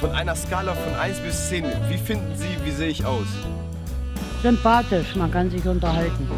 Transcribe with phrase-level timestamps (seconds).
[0.00, 3.26] Von einer Skala von 1 bis 10, wie finden Sie, wie sehe ich aus?
[4.42, 6.28] Sympathisch, man kann sich unterhalten.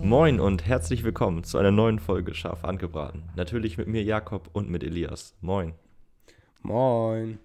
[0.00, 3.24] Moin und herzlich willkommen zu einer neuen Folge Scharf angebraten.
[3.34, 5.34] Natürlich mit mir Jakob und mit Elias.
[5.40, 5.74] Moin.
[6.62, 7.40] Moin.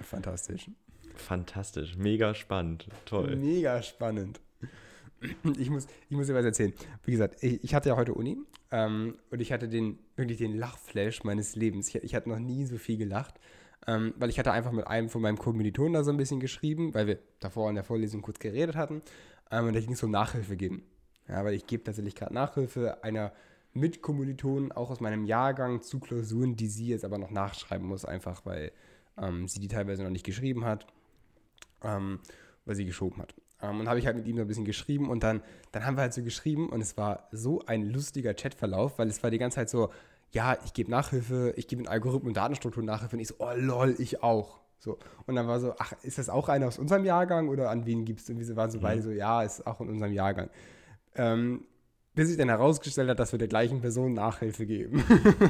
[0.00, 0.68] Fantastisch.
[1.14, 3.36] Fantastisch, mega spannend, toll.
[3.36, 4.40] Mega spannend.
[5.56, 6.72] Ich muss, ich muss dir was erzählen.
[7.04, 8.36] Wie gesagt, ich, ich hatte ja heute Uni
[8.74, 11.86] ähm, und ich hatte den, wirklich den Lachflash meines Lebens.
[11.88, 13.38] Ich, ich hatte noch nie so viel gelacht,
[13.86, 16.92] ähm, weil ich hatte einfach mit einem von meinen Kommilitonen da so ein bisschen geschrieben,
[16.92, 19.00] weil wir davor in der Vorlesung kurz geredet hatten.
[19.52, 20.82] Ähm, und da ging es um Nachhilfe geben.
[21.28, 23.32] Ja, weil ich gebe tatsächlich gerade Nachhilfe einer
[23.74, 28.44] Mitkommilitonen, auch aus meinem Jahrgang, zu Klausuren, die sie jetzt aber noch nachschreiben muss, einfach
[28.44, 28.72] weil
[29.16, 30.84] ähm, sie die teilweise noch nicht geschrieben hat,
[31.84, 32.18] ähm,
[32.64, 33.36] weil sie geschoben hat.
[33.64, 35.42] Ähm, und habe ich halt mit ihm so ein bisschen geschrieben und dann,
[35.72, 39.22] dann haben wir halt so geschrieben und es war so ein lustiger Chatverlauf, weil es
[39.22, 39.90] war die ganze Zeit so,
[40.32, 43.52] ja, ich gebe Nachhilfe, ich gebe in Algorithmen und Datenstrukturen Nachhilfe und ich so, oh
[43.56, 44.60] lol, ich auch.
[44.78, 44.98] So.
[45.26, 48.04] Und dann war so, ach, ist das auch einer aus unserem Jahrgang oder an wen
[48.04, 48.32] gibst du?
[48.32, 48.82] Und wir waren so mhm.
[48.82, 50.50] beide so, ja, ist auch in unserem Jahrgang.
[51.14, 51.64] Ähm,
[52.14, 55.02] bis sich dann herausgestellt hat, dass wir der gleichen Person Nachhilfe geben.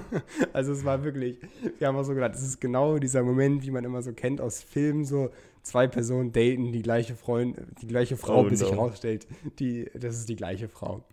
[0.53, 1.39] also es war wirklich,
[1.79, 4.41] wir haben auch so gedacht, es ist genau dieser Moment, wie man immer so kennt
[4.41, 5.31] aus Filmen, so
[5.65, 8.67] zwei Personen daten die gleiche Freund, die gleiche Frau, oh, bis no.
[8.67, 9.27] sich herausstellt,
[9.59, 11.05] die, das ist die gleiche Frau.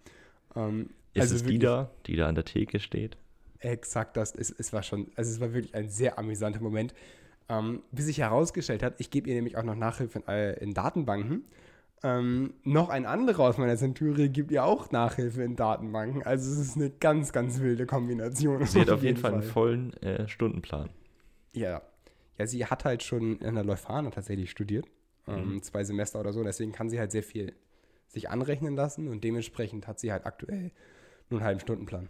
[0.55, 3.17] Ähm, ist also es wirklich, die da, die da an der Theke steht?
[3.59, 6.93] Exakt, das es, es war schon, also es war wirklich ein sehr amüsanter Moment,
[7.49, 10.73] ähm, bis sich herausgestellt hat, ich gebe ihr nämlich auch noch Nachhilfe in, äh, in
[10.73, 11.45] Datenbanken
[12.03, 16.23] ähm, noch ein anderer aus meiner Centurie gibt ihr auch Nachhilfe in Datenbanken.
[16.23, 18.65] Also es ist eine ganz, ganz wilde Kombination.
[18.65, 19.41] Sie hat auf jeden Fall, Fall.
[19.41, 20.89] einen vollen äh, Stundenplan.
[21.53, 21.81] Ja.
[22.41, 24.87] Ja, sie hat halt schon in der Leuphana tatsächlich studiert.
[25.27, 25.61] Ähm, mhm.
[25.61, 26.43] Zwei Semester oder so.
[26.43, 27.53] Deswegen kann sie halt sehr viel
[28.07, 30.71] sich anrechnen lassen und dementsprechend hat sie halt aktuell
[31.29, 32.09] nur einen halben Stundenplan.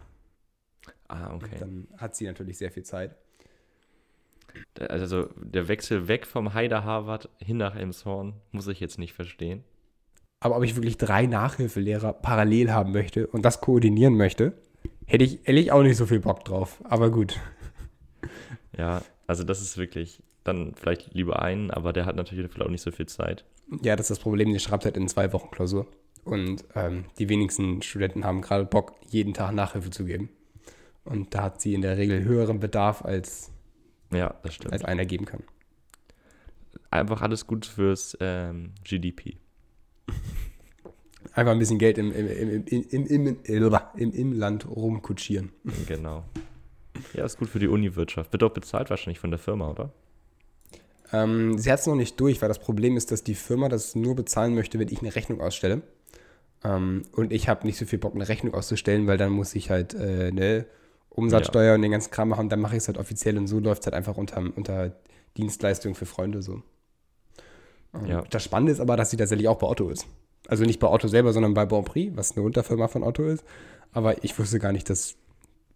[1.06, 1.50] Ah, okay.
[1.52, 3.14] Und dann hat sie natürlich sehr viel Zeit.
[4.80, 9.64] Also der Wechsel weg vom Heider Harvard hin nach Elmshorn muss ich jetzt nicht verstehen.
[10.40, 14.54] Aber ob ich wirklich drei Nachhilfelehrer parallel haben möchte und das koordinieren möchte,
[15.04, 16.80] hätte ich ehrlich auch nicht so viel Bock drauf.
[16.84, 17.38] Aber gut.
[18.78, 22.82] Ja, also das ist wirklich dann vielleicht lieber einen, aber der hat natürlich auch nicht
[22.82, 23.44] so viel Zeit.
[23.82, 25.86] Ja, das ist das Problem, die schreibt halt in zwei Wochen Klausur.
[26.24, 30.28] Und ähm, die wenigsten Studenten haben gerade Bock, jeden Tag Nachhilfe zu geben.
[31.04, 33.50] Und da hat sie in der Regel höheren Bedarf, als,
[34.12, 34.72] ja, das stimmt.
[34.72, 35.42] als einer geben kann.
[36.90, 39.36] Einfach alles gut fürs ähm, GDP.
[41.34, 45.50] Einfach ein bisschen Geld im, im, im, im, im Inland rumkutschieren.
[45.86, 46.24] Genau.
[47.14, 48.32] Ja, ist gut für die Uniwirtschaft.
[48.32, 49.92] Wird auch bezahlt wahrscheinlich von der Firma, oder?
[51.12, 53.94] Ähm, sie hat es noch nicht durch, weil das Problem ist, dass die Firma das
[53.94, 55.82] nur bezahlen möchte, wenn ich eine Rechnung ausstelle.
[56.64, 59.70] Ähm, und ich habe nicht so viel Bock, eine Rechnung auszustellen, weil dann muss ich
[59.70, 60.66] halt äh, eine
[61.10, 61.74] Umsatzsteuer ja.
[61.74, 62.48] und den ganzen Kram machen.
[62.48, 64.92] Dann mache ich es halt offiziell und so läuft es halt einfach unter, unter
[65.36, 66.62] Dienstleistung für Freunde so.
[67.94, 68.24] Ähm, ja.
[68.30, 70.06] Das Spannende ist aber, dass sie tatsächlich auch bei Otto ist.
[70.48, 73.44] Also nicht bei Otto selber, sondern bei Bonprix, was eine Unterfirma von Otto ist.
[73.92, 75.14] Aber ich wusste gar nicht, dass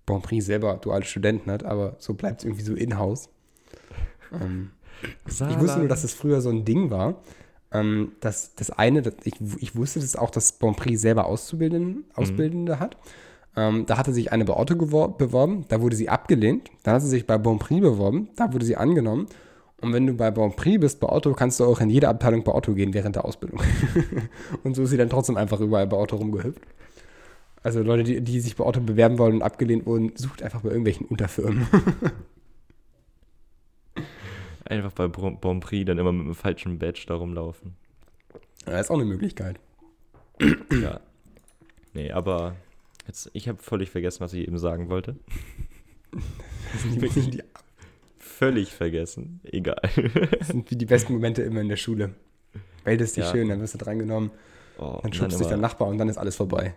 [0.06, 3.28] Bonprix selber duale Studenten hat, aber so bleibt es irgendwie so in-house.
[4.32, 4.70] Ähm,
[5.26, 7.22] ich wusste nur, dass es früher so ein Ding war.
[7.72, 12.76] Ähm, dass das eine, das, ich, ich wusste das auch, dass Bonprix selber Auszubildende, Ausbildende
[12.76, 12.80] mhm.
[12.80, 12.96] hat.
[13.56, 16.70] Ähm, da hatte sich eine bei Otto beworben, da wurde sie abgelehnt.
[16.84, 19.26] Dann hat sie sich bei Bonprix beworben, da wurde sie angenommen.
[19.80, 22.44] Und wenn du bei Grand Prix bist, bei Otto, kannst du auch in jede Abteilung
[22.44, 23.60] bei Otto gehen während der Ausbildung.
[24.64, 26.62] und so ist sie dann trotzdem einfach überall bei Otto rumgehüpft.
[27.62, 30.68] Also Leute, die, die sich bei Otto bewerben wollen und abgelehnt wurden, sucht einfach bei
[30.68, 31.66] irgendwelchen Unterfirmen.
[34.70, 37.76] einfach bei Grand Prix dann immer mit einem falschen Badge da rumlaufen.
[38.66, 39.58] Ja, ist auch eine Möglichkeit.
[40.70, 41.00] ja.
[41.94, 42.56] Nee, aber
[43.06, 45.16] jetzt, ich habe völlig vergessen, was ich eben sagen wollte.
[46.84, 47.42] die, die,
[48.18, 49.40] völlig vergessen.
[49.44, 49.80] Egal.
[50.38, 52.14] Das sind wie die besten Momente immer in der Schule.
[52.84, 53.30] Welt ist dich ja.
[53.30, 54.30] schön, dann wirst du drangenommen.
[54.78, 56.74] Oh, dann schubst dich der Nachbar und dann ist alles vorbei.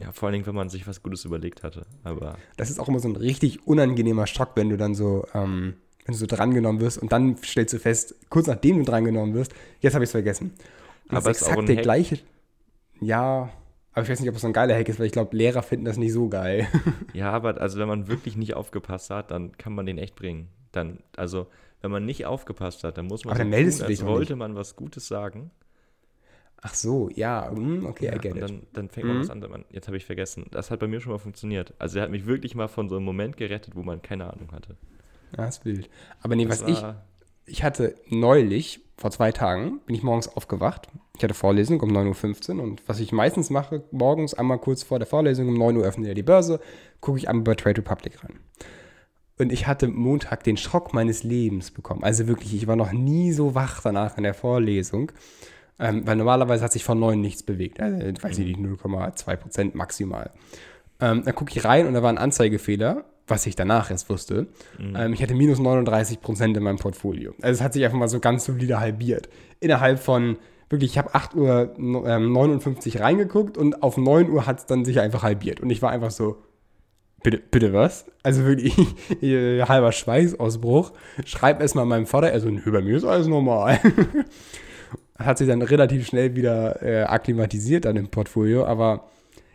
[0.00, 1.86] Ja, vor allen Dingen, wenn man sich was Gutes überlegt hatte.
[2.04, 5.74] Aber das ist auch immer so ein richtig unangenehmer Schock, wenn du dann so, ähm,
[6.10, 9.52] wenn du so drangenommen wirst und dann stellst du fest, kurz nachdem du drangenommen wirst,
[9.80, 10.52] jetzt habe ich es vergessen.
[11.08, 11.82] Und aber das ist exakt der Hack.
[11.82, 12.18] gleiche.
[13.00, 13.50] Ja,
[13.92, 15.62] aber ich weiß nicht, ob es so ein geiler Hack ist, weil ich glaube, Lehrer
[15.62, 16.68] finden das nicht so geil.
[17.12, 20.48] ja, aber also wenn man wirklich nicht aufgepasst hat, dann kann man den echt bringen
[20.72, 21.46] dann, also
[21.80, 24.08] wenn man nicht aufgepasst hat, dann muss man Aber dann meldest tun, du dich als
[24.08, 25.50] wollte man was Gutes sagen.
[26.62, 29.20] Ach so, ja, hm, okay, ja, I get dann, dann fängt man mhm.
[29.20, 30.46] was an, man, jetzt habe ich vergessen.
[30.50, 31.72] Das hat bei mir schon mal funktioniert.
[31.78, 34.52] Also er hat mich wirklich mal von so einem Moment gerettet, wo man keine Ahnung
[34.52, 34.76] hatte.
[35.36, 35.88] Ja, ist wild.
[36.22, 36.84] Aber nee, das was ich,
[37.46, 40.88] ich hatte neulich, vor zwei Tagen, bin ich morgens aufgewacht.
[41.16, 44.98] Ich hatte Vorlesung um 9.15 Uhr und was ich meistens mache, morgens einmal kurz vor
[44.98, 46.60] der Vorlesung um 9 Uhr öffnet er die Börse,
[47.00, 48.40] gucke ich einmal bei Trade Republic rein.
[49.38, 52.04] Und ich hatte Montag den Schock meines Lebens bekommen.
[52.04, 55.12] Also wirklich, ich war noch nie so wach danach in der Vorlesung.
[55.78, 57.80] Ähm, weil normalerweise hat sich von 9 nichts bewegt.
[57.80, 60.30] Also, weiß ich nicht, 0,2 Prozent maximal.
[61.00, 64.48] Ähm, dann gucke ich rein und da war ein Anzeigefehler, was ich danach erst wusste.
[64.78, 67.34] Ähm, ich hatte minus 39 Prozent in meinem Portfolio.
[67.40, 69.28] Also es hat sich einfach mal so ganz solide halbiert.
[69.60, 70.36] Innerhalb von,
[70.68, 74.84] wirklich, ich habe 8 Uhr ähm, 59 reingeguckt und auf 9 Uhr hat es dann
[74.84, 75.60] sich einfach halbiert.
[75.60, 76.42] Und ich war einfach so,
[77.22, 78.06] bitte, bitte was?
[78.22, 78.76] Also wirklich,
[79.22, 80.92] äh, halber Schweißausbruch.
[81.24, 83.78] Schreib erst mal meinem Vater, also bei mir ist alles normal.
[85.18, 89.08] hat sich dann relativ schnell wieder äh, akklimatisiert dann im Portfolio, aber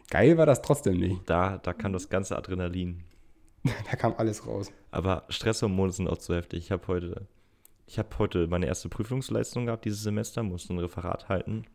[0.09, 1.21] geil war das trotzdem nicht.
[1.25, 3.03] Da, da kam das ganze Adrenalin.
[3.89, 4.71] Da kam alles raus.
[4.91, 6.59] Aber Stresshormone sind auch zu heftig.
[6.59, 7.27] Ich habe heute,
[7.87, 11.65] ich habe heute meine erste Prüfungsleistung gehabt dieses Semester, musste ein Referat halten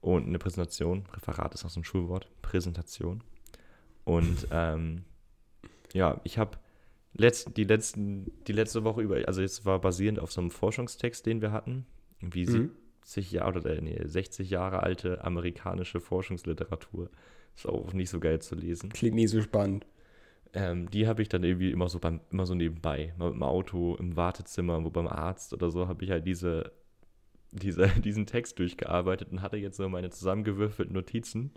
[0.00, 1.04] und eine Präsentation.
[1.12, 2.28] Referat ist auch so ein Schulwort.
[2.42, 3.22] Präsentation.
[4.04, 5.04] Und ähm,
[5.92, 6.58] ja, ich habe
[7.14, 11.26] letzt, die, letzten, die letzte Woche über, also es war basierend auf so einem Forschungstext,
[11.26, 11.86] den wir hatten,
[12.20, 12.70] wie Mhm.
[13.06, 17.08] 70 Jahre oder nee, 60 Jahre alte amerikanische Forschungsliteratur.
[17.54, 18.90] Ist auch nicht so geil zu lesen.
[18.90, 19.86] Klingt nie so spannend.
[20.56, 23.14] Ähm, die habe ich dann irgendwie immer so beim, immer so nebenbei.
[23.18, 26.72] Mal mit dem Auto, im Wartezimmer, wo beim Arzt oder so, habe ich halt diese,
[27.52, 31.52] diese, diesen Text durchgearbeitet und hatte jetzt so meine zusammengewürfelten Notizen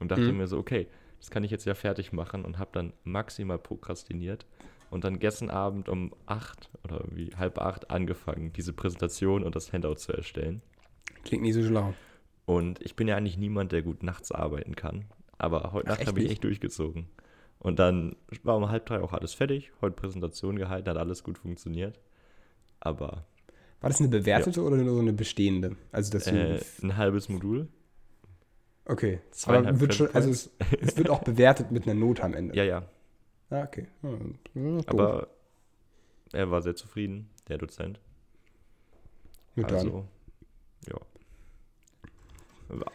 [0.00, 0.38] und dachte Mhm.
[0.38, 0.88] mir so, okay,
[1.20, 4.46] das kann ich jetzt ja fertig machen und habe dann maximal prokrastiniert
[4.90, 9.72] und dann gestern Abend um acht oder irgendwie halb acht angefangen, diese Präsentation und das
[9.72, 10.62] Handout zu erstellen.
[11.24, 11.96] Klingt nie so schlau.
[12.44, 15.06] Und ich bin ja eigentlich niemand, der gut nachts arbeiten kann.
[15.38, 16.30] Aber heute Ach, Nacht habe ich nicht?
[16.30, 17.08] echt durchgezogen.
[17.62, 19.70] Und dann war um halb drei auch alles fertig.
[19.80, 22.00] Heute Präsentation gehalten, hat alles gut funktioniert.
[22.80, 23.24] Aber
[23.80, 25.76] War das eine bewertete oder nur so eine bestehende?
[25.92, 27.68] Also das äh, ein halbes Modul.
[28.84, 29.20] okay.
[29.46, 30.50] Aber wird schon, also es,
[30.80, 32.56] es wird auch bewertet mit einer Note am Ende.
[32.56, 32.82] Ja, ja.
[33.50, 33.86] Ah, okay.
[34.02, 34.10] Ja,
[34.54, 34.80] ja.
[34.86, 35.28] Aber
[36.32, 38.00] er war sehr zufrieden, der Dozent.
[39.54, 39.76] Mit dann.
[39.76, 40.08] Also,
[40.88, 40.96] ja.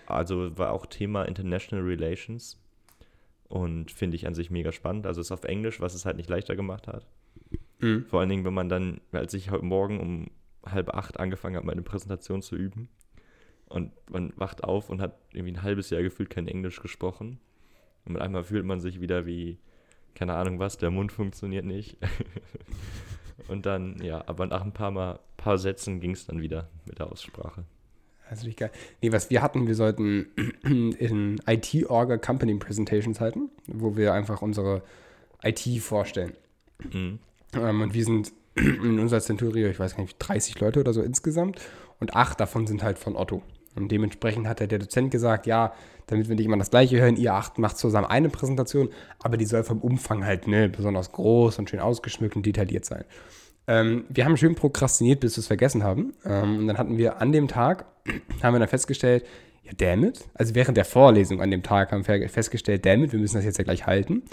[0.08, 2.58] Also war auch Thema International Relations.
[3.50, 5.08] Und finde ich an sich mega spannend.
[5.08, 7.08] Also ist auf Englisch, was es halt nicht leichter gemacht hat.
[7.80, 8.06] Mhm.
[8.06, 10.32] Vor allen Dingen, wenn man dann, als ich heute Morgen um
[10.66, 12.90] halb acht angefangen habe, meine Präsentation zu üben.
[13.70, 17.40] Und man wacht auf und hat irgendwie ein halbes Jahr gefühlt kein Englisch gesprochen.
[18.06, 19.60] Und mit einmal fühlt man sich wieder wie,
[20.16, 21.98] keine Ahnung was, der Mund funktioniert nicht.
[23.50, 27.00] und dann, ja, aber nach ein paar Mal, paar Sätzen ging es dann wieder mit
[27.00, 27.66] der Aussprache.
[28.30, 28.72] Das ist richtig geil.
[29.02, 30.28] Nee, was wir hatten, wir sollten
[30.64, 34.84] in IT-Orga Company Presentations halten, wo wir einfach unsere
[35.44, 36.34] IT vorstellen.
[36.92, 37.20] Mhm.
[37.54, 41.02] Ähm, und wir sind in unserer Centurio, ich weiß gar nicht, 30 Leute oder so
[41.02, 41.60] insgesamt.
[42.00, 43.42] Und acht davon sind halt von Otto.
[43.76, 45.74] Und dementsprechend hat der, der Dozent gesagt, ja,
[46.08, 48.90] damit wir nicht immer das Gleiche hören, ihr acht macht zusammen eine Präsentation,
[49.20, 53.04] aber die soll vom Umfang halt ne, besonders groß und schön ausgeschmückt und detailliert sein.
[53.68, 56.14] Ähm, wir haben schön prokrastiniert, bis wir es vergessen haben.
[56.26, 57.86] Ähm, und dann hatten wir an dem Tag,
[58.44, 59.26] haben wir dann festgestellt,
[59.64, 60.26] ja, damn it.
[60.34, 63.46] Also während der Vorlesung an dem Tag haben wir festgestellt, damn it, wir müssen das
[63.46, 64.24] jetzt ja gleich halten.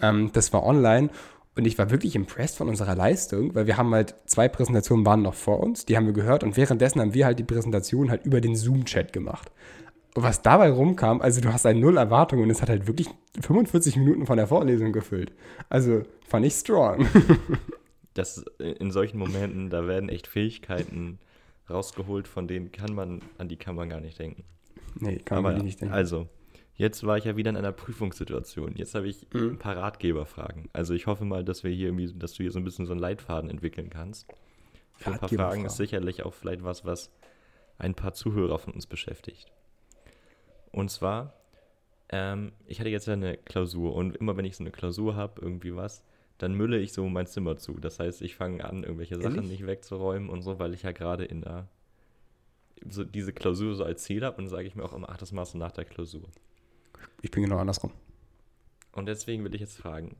[0.00, 1.10] Ähm, das war online
[1.54, 5.22] und ich war wirklich impressed von unserer Leistung, weil wir haben halt zwei Präsentationen waren
[5.22, 8.24] noch vor uns, die haben wir gehört und währenddessen haben wir halt die Präsentation halt
[8.24, 9.50] über den Zoom-Chat gemacht.
[10.14, 13.08] Und was dabei rumkam, also du hast eine Null Erwartung und es hat halt wirklich
[13.40, 15.32] 45 Minuten von der Vorlesung gefüllt.
[15.68, 17.06] Also fand ich strong.
[18.14, 21.18] Das in solchen Momenten, da werden echt Fähigkeiten
[21.70, 24.44] rausgeholt, von denen kann man, an die kann man gar nicht denken.
[24.94, 25.94] nee, kann Aber man ja, nicht denken.
[25.94, 26.28] also,
[26.74, 28.74] jetzt war ich ja wieder in einer Prüfungssituation.
[28.76, 29.52] Jetzt habe ich Mhm.
[29.52, 30.68] ein paar Ratgeberfragen.
[30.72, 32.92] Also ich hoffe mal, dass wir hier irgendwie, dass du hier so ein bisschen so
[32.92, 34.28] einen Leitfaden entwickeln kannst.
[34.96, 37.10] Für ein paar Fragen ist sicherlich auch vielleicht was, was
[37.78, 39.50] ein paar Zuhörer von uns beschäftigt.
[40.70, 41.34] Und zwar,
[42.10, 45.40] ähm, ich hatte jetzt ja eine Klausur und immer wenn ich so eine Klausur habe,
[45.40, 46.04] irgendwie was,
[46.38, 47.74] dann mülle ich so mein Zimmer zu.
[47.78, 49.50] Das heißt, ich fange an, irgendwelche Sachen Ehrlich?
[49.50, 51.68] nicht wegzuräumen und so, weil ich ja gerade in der
[52.90, 55.16] so diese Klausur so als Ziel habe und dann sage ich mir auch immer, ach,
[55.16, 56.28] das machst du nach der Klausur.
[57.20, 57.92] Ich bin genau andersrum.
[58.90, 60.16] Und deswegen will ich jetzt fragen,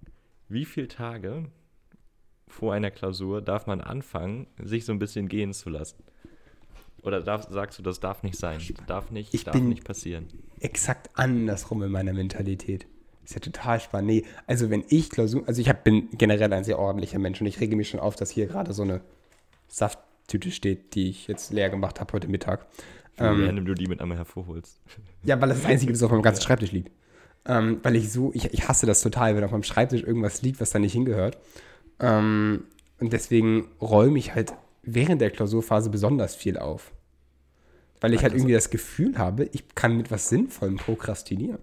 [0.48, 1.46] wie viele Tage
[2.46, 6.04] vor einer Klausur darf man anfangen, sich so ein bisschen gehen zu lassen?
[7.02, 8.60] Oder darf, sagst du, das darf nicht sein?
[8.86, 10.28] Darf nicht, Ich darf bin- nicht passieren.
[10.60, 12.86] exakt andersrum in meiner Mentalität.
[13.24, 14.08] Ist ja total spannend.
[14.08, 17.46] Nee, also wenn ich Klausur, also ich hab, bin generell ein sehr ordentlicher Mensch und
[17.46, 19.00] ich rege mich schon auf, dass hier gerade so eine
[19.68, 22.66] Safttüte steht, die ich jetzt leer gemacht habe heute Mittag.
[23.18, 24.80] Ähm, Wenn du die mit einmal hervorholst.
[25.22, 26.90] ja, weil das das Einzige ist, was auf meinem ganzen Schreibtisch liegt.
[27.44, 30.60] Ähm, weil ich so, ich, ich hasse das total, wenn auf meinem Schreibtisch irgendwas liegt,
[30.60, 31.38] was da nicht hingehört.
[32.00, 32.64] Ähm,
[32.98, 34.52] und deswegen räume ich halt
[34.82, 36.92] während der Klausurphase besonders viel auf.
[38.00, 41.60] Weil ich halt irgendwie das Gefühl habe, ich kann mit was Sinnvollem prokrastinieren.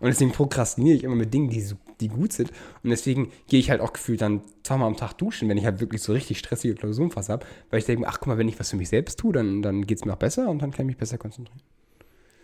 [0.00, 1.64] Und deswegen prokrastiniere ich immer mit Dingen, die,
[2.00, 2.50] die gut sind.
[2.82, 5.80] Und deswegen gehe ich halt auch gefühlt dann zweimal am Tag duschen, wenn ich halt
[5.80, 7.46] wirklich so richtig stressige Klausurenphase habe.
[7.70, 9.86] Weil ich denke, ach guck mal, wenn ich was für mich selbst tue, dann, dann
[9.86, 11.60] geht es mir auch besser und dann kann ich mich besser konzentrieren.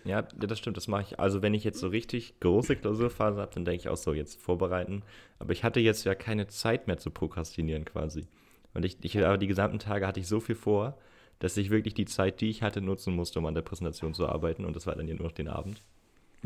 [0.05, 1.21] Ja, das stimmt, das mache ich.
[1.21, 4.41] Also wenn ich jetzt so richtig große Klausurphase habe, dann denke ich auch so, jetzt
[4.41, 5.03] vorbereiten.
[5.39, 8.27] Aber ich hatte jetzt ja keine Zeit mehr zu prokrastinieren quasi.
[8.75, 10.99] Und ich, ich aber die gesamten Tage hatte ich so viel vor,
[11.39, 14.29] dass ich wirklich die Zeit, die ich hatte, nutzen musste, um an der Präsentation zu
[14.29, 14.65] arbeiten.
[14.65, 15.83] Und das war dann ja nur noch den Abend.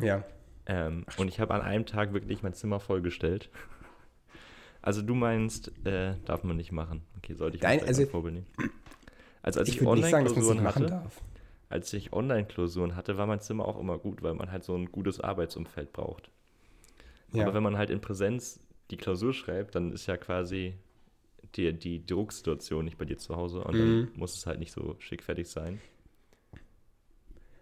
[0.00, 0.24] Ja.
[0.68, 3.48] Ähm, und ich habe an einem Tag wirklich mein Zimmer vollgestellt.
[4.82, 7.02] Also du meinst, äh, darf man nicht machen.
[7.16, 8.46] Okay, sollte ich Dein, also, Vorbild nehmen.
[9.42, 11.20] Also als ich, ich Online-Klausuren hatte, darf.
[11.68, 14.86] als ich Online-Klausuren hatte, war mein Zimmer auch immer gut, weil man halt so ein
[14.92, 16.30] gutes Arbeitsumfeld braucht.
[17.32, 17.44] Ja.
[17.44, 18.60] Aber wenn man halt in Präsenz
[18.90, 20.74] die Klausur schreibt, dann ist ja quasi
[21.56, 23.78] die, die Drucksituation nicht bei dir zu Hause und Mhm.
[23.78, 25.80] dann muss es halt nicht so schick fertig sein.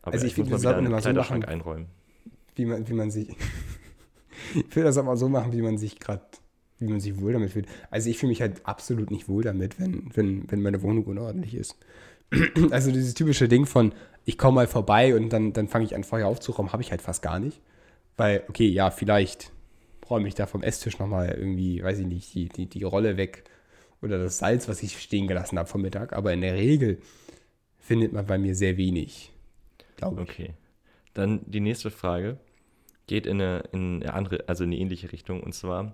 [0.03, 1.45] Aber Also ich ich, finde, muss wir mal sollten einen immer so machen.
[1.45, 1.87] einräumen.
[2.57, 3.29] Wie man, wie man sich.
[4.55, 6.23] ich will das mal so machen, wie man sich gerade,
[6.79, 7.67] wie man sich wohl damit fühlt.
[7.91, 11.55] Also ich fühle mich halt absolut nicht wohl damit, wenn, wenn, wenn meine Wohnung unordentlich
[11.55, 11.77] ist.
[12.71, 13.93] also dieses typische Ding von,
[14.25, 17.03] ich komme mal vorbei und dann, dann fange ich an, Feuer aufzuräumen, habe ich halt
[17.03, 17.61] fast gar nicht.
[18.17, 19.53] Weil, okay, ja, vielleicht
[20.09, 23.45] räume ich da vom Esstisch nochmal irgendwie, weiß ich nicht, die, die, die Rolle weg
[24.03, 26.13] oder das Salz, was ich stehen gelassen habe vom Mittag.
[26.13, 26.99] Aber in der Regel
[27.79, 29.33] findet man bei mir sehr wenig,
[29.97, 30.29] glaube ich.
[30.29, 30.55] Okay.
[31.15, 32.39] Dann die nächste Frage
[33.07, 35.43] geht in eine, in eine andere, also in eine ähnliche Richtung.
[35.43, 35.93] Und zwar,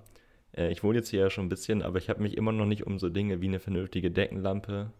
[0.56, 2.66] äh, ich wohne jetzt hier ja schon ein bisschen, aber ich habe mich immer noch
[2.66, 4.90] nicht um so Dinge wie eine vernünftige Deckenlampe.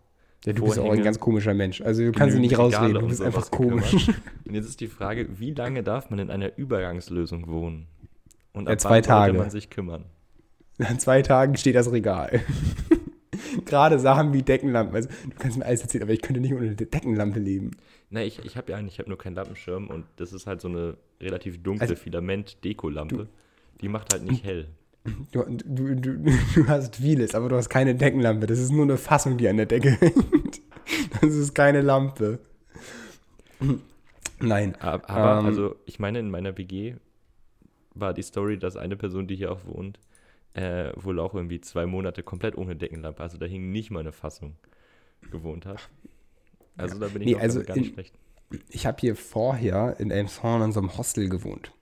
[0.44, 1.80] Ja, du bist auch ein Vorhänge, ganz komischer Mensch.
[1.80, 3.84] Also du kannst genügend nicht rausreden, du bist einfach gekümmert.
[3.90, 4.08] komisch.
[4.46, 7.86] Und jetzt ist die Frage, wie lange darf man in einer Übergangslösung wohnen?
[8.52, 9.38] Und Ja, ab zwei wann sollte Tage.
[9.38, 10.04] man sich kümmern?
[10.78, 12.40] Nach zwei Tagen steht das Regal.
[13.64, 14.94] Gerade Sachen wie Deckenlampen.
[14.94, 17.72] Also, du kannst mir alles erzählen, aber ich könnte nicht ohne eine Deckenlampe leben.
[18.10, 20.60] Ne, ich, ich habe ja eigentlich, ich habe nur keinen Lampenschirm und das ist halt
[20.60, 23.28] so eine relativ dunkle Also, Filament-Deko-Lampe.
[23.80, 24.68] Die macht halt nicht hell.
[25.32, 26.18] Du, du, du,
[26.54, 28.46] du hast vieles, aber du hast keine Deckenlampe.
[28.46, 30.60] Das ist nur eine Fassung, die an der Decke hängt.
[31.20, 32.38] Das ist keine Lampe.
[34.40, 34.74] Nein.
[34.80, 35.46] Aber, aber Ähm.
[35.46, 36.94] also, ich meine, in meiner WG
[37.94, 39.98] war die Story, dass eine Person, die hier auch wohnt,
[40.54, 44.12] äh, wohl auch irgendwie zwei Monate komplett ohne Deckenlampe, also da hing nicht mal eine
[44.12, 44.56] Fassung,
[45.30, 45.88] gewohnt hat.
[46.76, 48.14] Also da bin ich Nee, auch also ganz, ganz in- schlecht.
[48.68, 51.72] Ich habe hier vorher in Elmshorn in so einem Hostel gewohnt.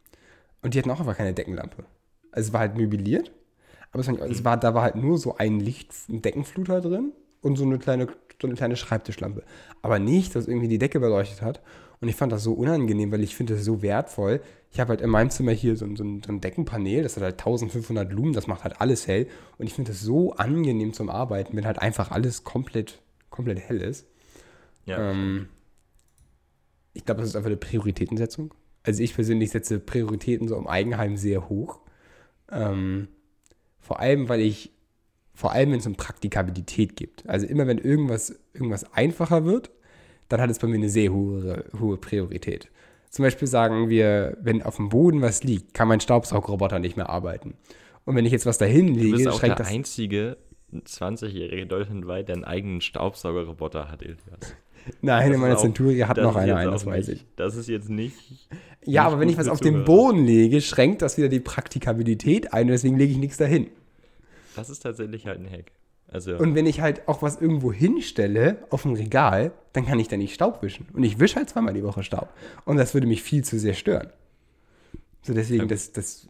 [0.63, 1.85] Und die hatten auch einfach keine Deckenlampe.
[2.31, 3.33] Also es war halt möbliert,
[3.91, 6.81] aber es war, nicht, es war, da war halt nur so ein Licht, ein Deckenfluter
[6.81, 8.07] drin und so eine kleine,
[8.41, 9.43] so eine kleine Schreibtischlampe.
[9.83, 11.61] Aber nicht, dass irgendwie die Decke beleuchtet hat.
[12.01, 14.41] Und ich fand das so unangenehm, weil ich finde das so wertvoll.
[14.73, 17.25] Ich habe halt in meinem Zimmer hier so, ein- so, so ein Deckenpanel, das hat
[17.25, 19.27] halt 1500 Lumen, das macht halt alles hell.
[19.59, 23.01] Und ich finde das so angenehm zum Arbeiten, wenn halt einfach alles komplett,
[23.31, 24.07] komplett hell ist.
[24.87, 25.49] Ja, Ähm,
[26.93, 28.53] ich glaube, das ist einfach eine Prioritätensetzung.
[28.83, 31.81] Also ich persönlich setze Prioritäten so im Eigenheim sehr hoch.
[32.51, 33.09] Ähm,
[33.81, 34.73] vor allem, weil ich,
[35.35, 37.25] vor allem wenn es um Praktikabilität geht.
[37.29, 39.71] Also immer wenn irgendwas, irgendwas einfacher wird,
[40.29, 42.71] dann hat es bei mir eine sehr hohe, hohe Priorität.
[43.11, 47.11] Zum Beispiel sagen wir, wenn auf dem Boden was liegt, kann mein Staubsaugerroboter nicht mehr
[47.11, 47.55] arbeiten.
[48.05, 49.75] Und wenn ich jetzt was dahin du bist lege, auch schränkt der das.
[49.75, 50.37] einzige
[50.73, 54.19] 20-jährige deutschlandweit, der einen eigenen Staubsaugerroboter hat, Elias.
[55.03, 57.27] Nein, meine Centuria hat noch ist eine, jetzt ein, auch das weiß ich.
[57.37, 58.17] Das ist jetzt nicht.
[58.85, 59.85] Ja, nicht aber wenn ich was auf den.
[59.85, 63.69] Boden lege, schränkt das wieder die Praktikabilität ein und deswegen lege ich nichts dahin.
[64.57, 65.73] Das ist tatsächlich halt ein Hack.
[66.13, 70.09] Also, Und wenn ich halt auch was irgendwo hinstelle auf dem Regal, dann kann ich
[70.09, 70.87] da nicht Staub wischen.
[70.93, 72.29] Und ich wische halt zweimal die Woche Staub.
[72.65, 74.11] Und das würde mich viel zu sehr stören.
[75.23, 75.69] So deswegen, Ja.
[75.69, 76.29] das, das,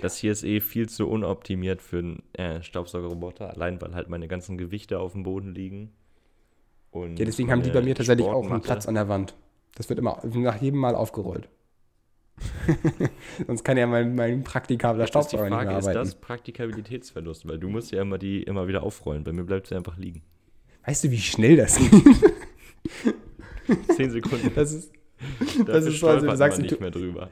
[0.00, 4.28] Das hier ist eh viel zu unoptimiert für einen äh, Staubsaugerroboter, allein weil halt meine
[4.28, 5.90] ganzen Gewichte auf dem Boden liegen.
[6.92, 8.62] Und ja, deswegen haben die bei mir tatsächlich auch einen.
[8.62, 9.34] Platz an der Wand.
[9.74, 11.48] Das wird immer nach jedem Mal aufgerollt.
[13.46, 15.98] Sonst kann ja mein, mein praktikabler Staubsauger nicht mehr Frage, ist arbeiten.
[16.04, 17.46] das Praktikabilitätsverlust?
[17.48, 19.24] Weil du musst ja immer die immer wieder aufrollen.
[19.24, 20.22] Bei mir bleibt sie einfach liegen.
[20.86, 21.90] Weißt du, wie schnell das geht?
[23.96, 24.50] Zehn Sekunden.
[24.54, 24.90] Das ist,
[25.58, 27.30] Dafür das ist so, als stolpert wenn du sagst, nicht mehr drüber.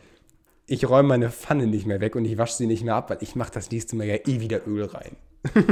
[0.67, 3.19] ich räume meine Pfanne nicht mehr weg und ich wasche sie nicht mehr ab, weil
[3.23, 5.17] ich mache das nächste Mal ja eh wieder Öl rein.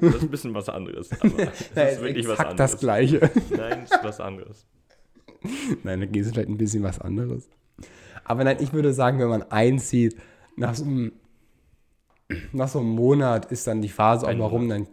[0.00, 1.10] Das ist ein bisschen was anderes.
[1.20, 2.56] Aber es Ja, ist wirklich was anderes.
[2.56, 3.30] das Gleiche.
[3.56, 4.66] Nein, es ist was anderes.
[5.84, 7.48] Nein, dann ist es vielleicht ein bisschen was anderes.
[8.24, 10.16] Aber nein, ich würde sagen, wenn man einzieht,
[10.56, 11.12] nach so einem,
[12.52, 14.68] nach so einem Monat ist dann die Phase auch Ein mal rum.
[14.68, 14.86] Dann,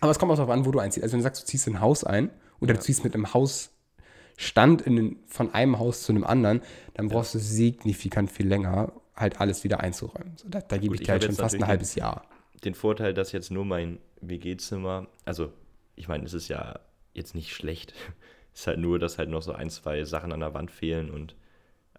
[0.00, 1.02] aber es kommt auch darauf an, wo du einziehst.
[1.02, 2.30] Also wenn du sagst, du ziehst in ein Haus ein
[2.60, 6.62] oder du ziehst mit einem Hausstand in den, von einem Haus zu einem anderen,
[6.94, 10.36] dann brauchst du signifikant viel länger, halt alles wieder einzuräumen.
[10.36, 12.24] So, da, da gebe ich dir halt schon fast ein halbes Jahr.
[12.64, 15.52] Den Vorteil, dass jetzt nur mein WG-Zimmer, also
[15.96, 16.78] ich meine, es ist ja
[17.14, 17.94] jetzt nicht schlecht.
[18.52, 21.08] Es ist halt nur, dass halt noch so ein, zwei Sachen an der Wand fehlen
[21.08, 21.36] und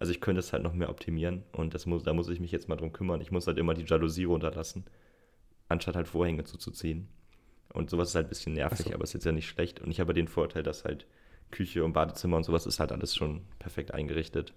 [0.02, 2.50] Also ich könnte es halt noch mehr optimieren und das muss, da muss ich mich
[2.50, 3.20] jetzt mal drum kümmern.
[3.20, 4.84] Ich muss halt immer die Jalousie runterlassen,
[5.68, 7.06] anstatt halt Vorhänge zuzuziehen.
[7.72, 8.92] Und sowas ist halt ein bisschen nervig, so.
[8.92, 9.78] aber ist jetzt ja nicht schlecht.
[9.80, 11.06] Und ich habe den Vorteil, dass halt
[11.52, 14.52] Küche und Badezimmer und sowas ist halt alles schon perfekt eingerichtet.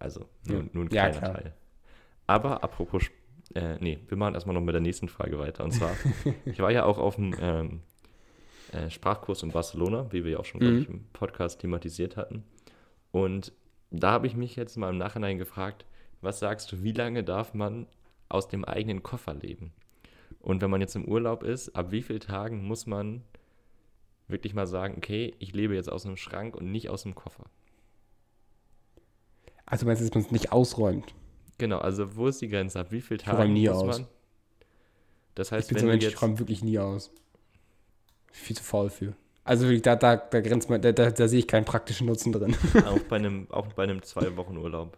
[0.00, 0.68] Also nur, Ja.
[0.72, 1.34] nur ein Ja, kleiner klar.
[1.34, 1.52] Teil.
[2.26, 3.04] Aber apropos,
[3.54, 5.62] äh, nee, wir machen erstmal noch mit der nächsten Frage weiter.
[5.62, 5.94] Und zwar,
[6.44, 7.80] ich war ja auch auf dem ähm,
[8.72, 10.78] äh, Sprachkurs in Barcelona, wie wir ja auch schon, Mhm.
[10.82, 12.42] ich, im Podcast thematisiert hatten.
[13.12, 13.52] Und
[14.00, 15.84] da habe ich mich jetzt mal im Nachhinein gefragt,
[16.20, 17.86] was sagst du, wie lange darf man
[18.28, 19.72] aus dem eigenen Koffer leben?
[20.40, 23.22] Und wenn man jetzt im Urlaub ist, ab wie vielen Tagen muss man
[24.28, 27.44] wirklich mal sagen, okay, ich lebe jetzt aus einem Schrank und nicht aus dem Koffer?
[29.66, 31.14] Also meinst du, dass man es nicht ausräumt?
[31.58, 32.80] Genau, also wo ist die Grenze?
[32.80, 33.98] Ab wie vielen räume Tagen nie muss aus.
[33.98, 34.08] man?
[35.34, 37.12] Das Ich heißt, bin wenn so Mensch, ich jetzt, räume wirklich nie aus.
[38.32, 39.14] Viel zu faul für.
[39.44, 42.32] Also wirklich, da, da, da grenzt man, da, da, da sehe ich keinen praktischen Nutzen
[42.32, 42.56] drin.
[42.86, 44.96] auch bei einem, auch bei einem zwei Wochen Urlaub,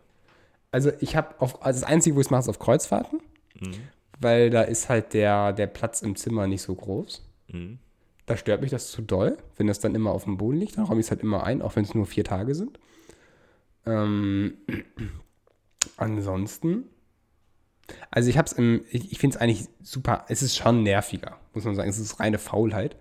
[0.70, 3.20] Also ich habe auf, also das Einzige, wo ich es mache, ist auf Kreuzfahrten,
[3.58, 3.74] mhm.
[4.20, 7.26] weil da ist halt der, der Platz im Zimmer nicht so groß.
[7.48, 7.78] Mhm.
[8.26, 10.76] Da stört mich das zu doll, wenn das dann immer auf dem Boden liegt.
[10.76, 12.78] Dann räume ich es halt immer ein, auch wenn es nur vier Tage sind.
[13.86, 14.58] Ähm,
[15.96, 16.84] ansonsten,
[18.10, 21.38] also ich habe es im, ich, ich finde es eigentlich super, es ist schon nerviger,
[21.54, 21.88] muss man sagen.
[21.88, 22.96] Es ist reine Faulheit.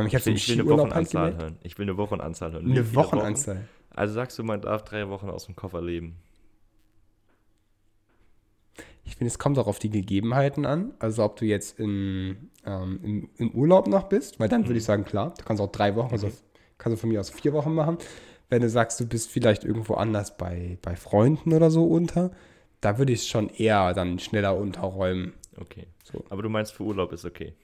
[0.00, 1.58] Ähm, ich habe ich, will, ich will eine Wochenanzahl hören.
[1.62, 2.70] Ich will eine Wochenanzahl hören.
[2.70, 3.56] Eine Wochenanzahl.
[3.56, 3.68] Wochen?
[3.90, 6.16] Also sagst du, man darf drei Wochen aus dem Koffer leben.
[9.04, 10.94] Ich finde, es kommt auch auf die Gegebenheiten an.
[10.98, 14.76] Also ob du jetzt in, ähm, im, im Urlaub noch bist, weil dann würde Mhm.
[14.78, 16.36] ich sagen, klar, du kannst auch drei Wochen, also Okay.
[16.78, 17.98] kannst du von mir aus vier Wochen machen.
[18.48, 22.30] Wenn du sagst, du bist vielleicht irgendwo anders bei, bei Freunden oder so unter,
[22.80, 25.34] da würde ich es schon eher dann schneller unterräumen.
[25.60, 25.86] Okay.
[26.02, 26.24] So.
[26.30, 27.54] Aber du meinst, für Urlaub ist okay.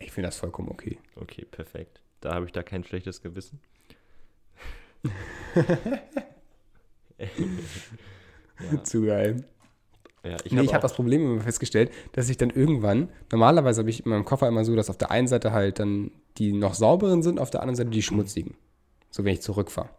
[0.00, 0.98] Ich finde das vollkommen okay.
[1.16, 2.00] Okay, perfekt.
[2.20, 3.60] Da habe ich da kein schlechtes Gewissen.
[7.18, 9.44] ja, Zu geil.
[10.24, 13.80] ja, ich nee, habe ich habe das Problem immer festgestellt, dass ich dann irgendwann, normalerweise
[13.80, 16.52] habe ich in meinem Koffer immer so, dass auf der einen Seite halt dann die
[16.52, 18.56] noch sauberen sind, auf der anderen Seite die schmutzigen.
[19.10, 19.90] So, wenn ich zurückfahre.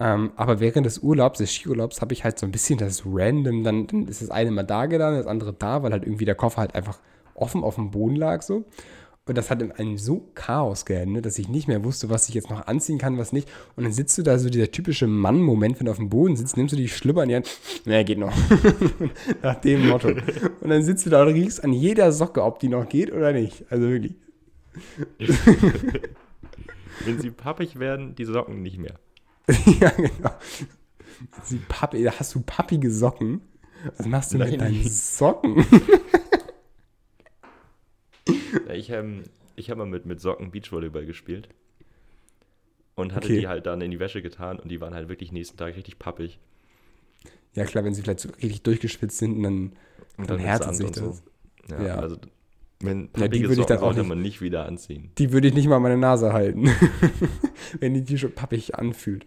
[0.00, 3.64] Ähm, aber während des Urlaubs, des Skiurlaubs, habe ich halt so ein bisschen das random,
[3.64, 6.34] dann, dann ist das eine mal da gelandet, das andere da, weil halt irgendwie der
[6.34, 7.00] Koffer halt einfach
[7.34, 8.64] offen auf dem Boden lag so.
[9.28, 12.34] Und das hat in einem so Chaos geendet, dass ich nicht mehr wusste, was ich
[12.34, 13.48] jetzt noch anziehen kann, was nicht.
[13.76, 16.56] Und dann sitzt du da so dieser typische Mann-Moment, wenn du auf dem Boden sitzt,
[16.56, 17.48] nimmst du die Schlüpper in die Hand.
[17.84, 18.32] Nee, geht noch.
[19.42, 20.08] Nach dem Motto.
[20.08, 23.32] Und dann sitzt du da und riechst an jeder Socke, ob die noch geht oder
[23.32, 23.64] nicht.
[23.70, 24.14] Also wirklich.
[27.04, 28.94] Wenn sie pappig werden, die Socken nicht mehr.
[29.80, 30.30] ja, genau.
[31.44, 33.40] Sie Papi, da hast du pappige Socken.
[33.96, 34.58] Was machst du mit Nein.
[34.58, 35.64] deinen Socken?
[38.72, 39.24] Ich ähm,
[39.56, 41.48] ich habe mal mit, mit Socken Beachvolleyball gespielt.
[42.94, 43.40] Und hatte Okay.
[43.40, 45.98] die halt dann in die Wäsche getan und die waren halt wirklich nächsten Tag richtig
[46.00, 46.38] pappig.
[47.54, 49.72] ja, klar, wenn sie vielleicht so richtig durchgeschwitzt sind, und dann, Und
[50.18, 51.06] dann dann härtet sich und so.
[51.08, 51.22] das.
[51.70, 51.94] Ja, Ja.
[51.98, 52.16] also
[52.80, 55.10] wenn Ja, die würde ich dann auch nicht- man nicht wieder anziehen.
[55.18, 56.64] Die würde ich nicht mal an meine Nase halten.
[57.80, 59.26] wenn die die schon pappig anfühlt.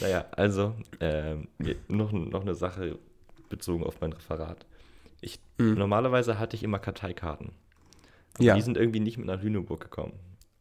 [0.00, 2.98] Naja, also je- noch, noch eine Sache
[3.48, 4.66] bezogen auf mein Referat.
[5.20, 5.74] Ich, Mhm.
[5.74, 7.50] Normalerweise hatte ich immer Karteikarten.
[8.34, 8.54] Aber Ja.
[8.54, 10.12] die sind irgendwie nicht mit nach Lüneburg gekommen.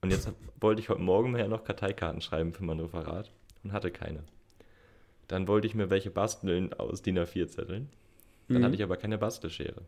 [0.01, 0.29] Und jetzt
[0.59, 3.31] wollte ich heute Morgen mal ja noch Karteikarten schreiben für mein Referat
[3.63, 4.23] und hatte keine.
[5.27, 7.89] Dann wollte ich mir welche basteln aus DIN A4-Zetteln.
[8.47, 8.63] Dann Mhm.
[8.65, 9.81] hatte ich aber keine Bastelschere.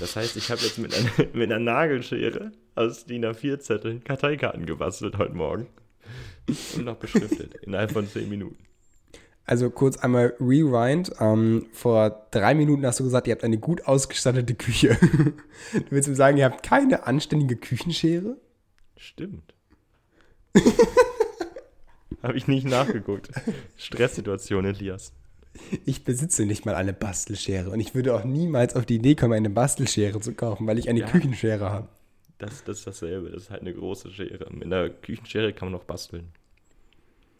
[0.00, 5.16] Das heißt, ich habe jetzt mit einer, mit einer Nagelschere aus DIN A4-Zetteln Karteikarten gebastelt
[5.18, 5.66] heute Morgen.
[6.76, 7.54] Und noch beschriftet.
[7.62, 8.58] innerhalb von 10 Minuten.
[9.46, 11.12] Also kurz einmal Rewind.
[11.20, 14.96] Ähm, vor drei Minuten hast du gesagt, ihr habt eine gut ausgestattete Küche.
[15.72, 18.36] du willst mir sagen, ihr habt keine anständige Küchenschere?
[18.96, 19.54] Stimmt.
[22.22, 23.28] Habe ich nicht nachgeguckt.
[23.76, 25.12] Stresssituation, Elias.
[25.84, 29.34] Ich besitze nicht mal eine Bastelschere und ich würde auch niemals auf die Idee kommen,
[29.34, 31.06] eine Bastelschere zu kaufen, weil ich eine Ja.
[31.06, 31.88] Küchenschere habe.
[32.38, 33.30] Das, das ist dasselbe.
[33.30, 34.50] Das ist halt eine große Schere.
[34.52, 36.32] Mit einer Küchenschere kann man noch basteln.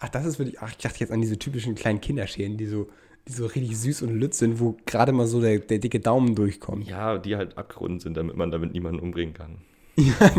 [0.04, 0.60] Ach, das ist wirklich.
[0.60, 2.88] Ach, ich dachte jetzt an diese typischen kleinen Kinderscheren, die so,
[3.26, 6.34] die so richtig süß und lütz sind, wo gerade mal so der, der dicke Daumen
[6.34, 6.86] durchkommt.
[6.86, 9.58] Ja, die halt abgerundet sind, damit man damit niemanden umbringen kann.
[9.96, 10.30] Ja,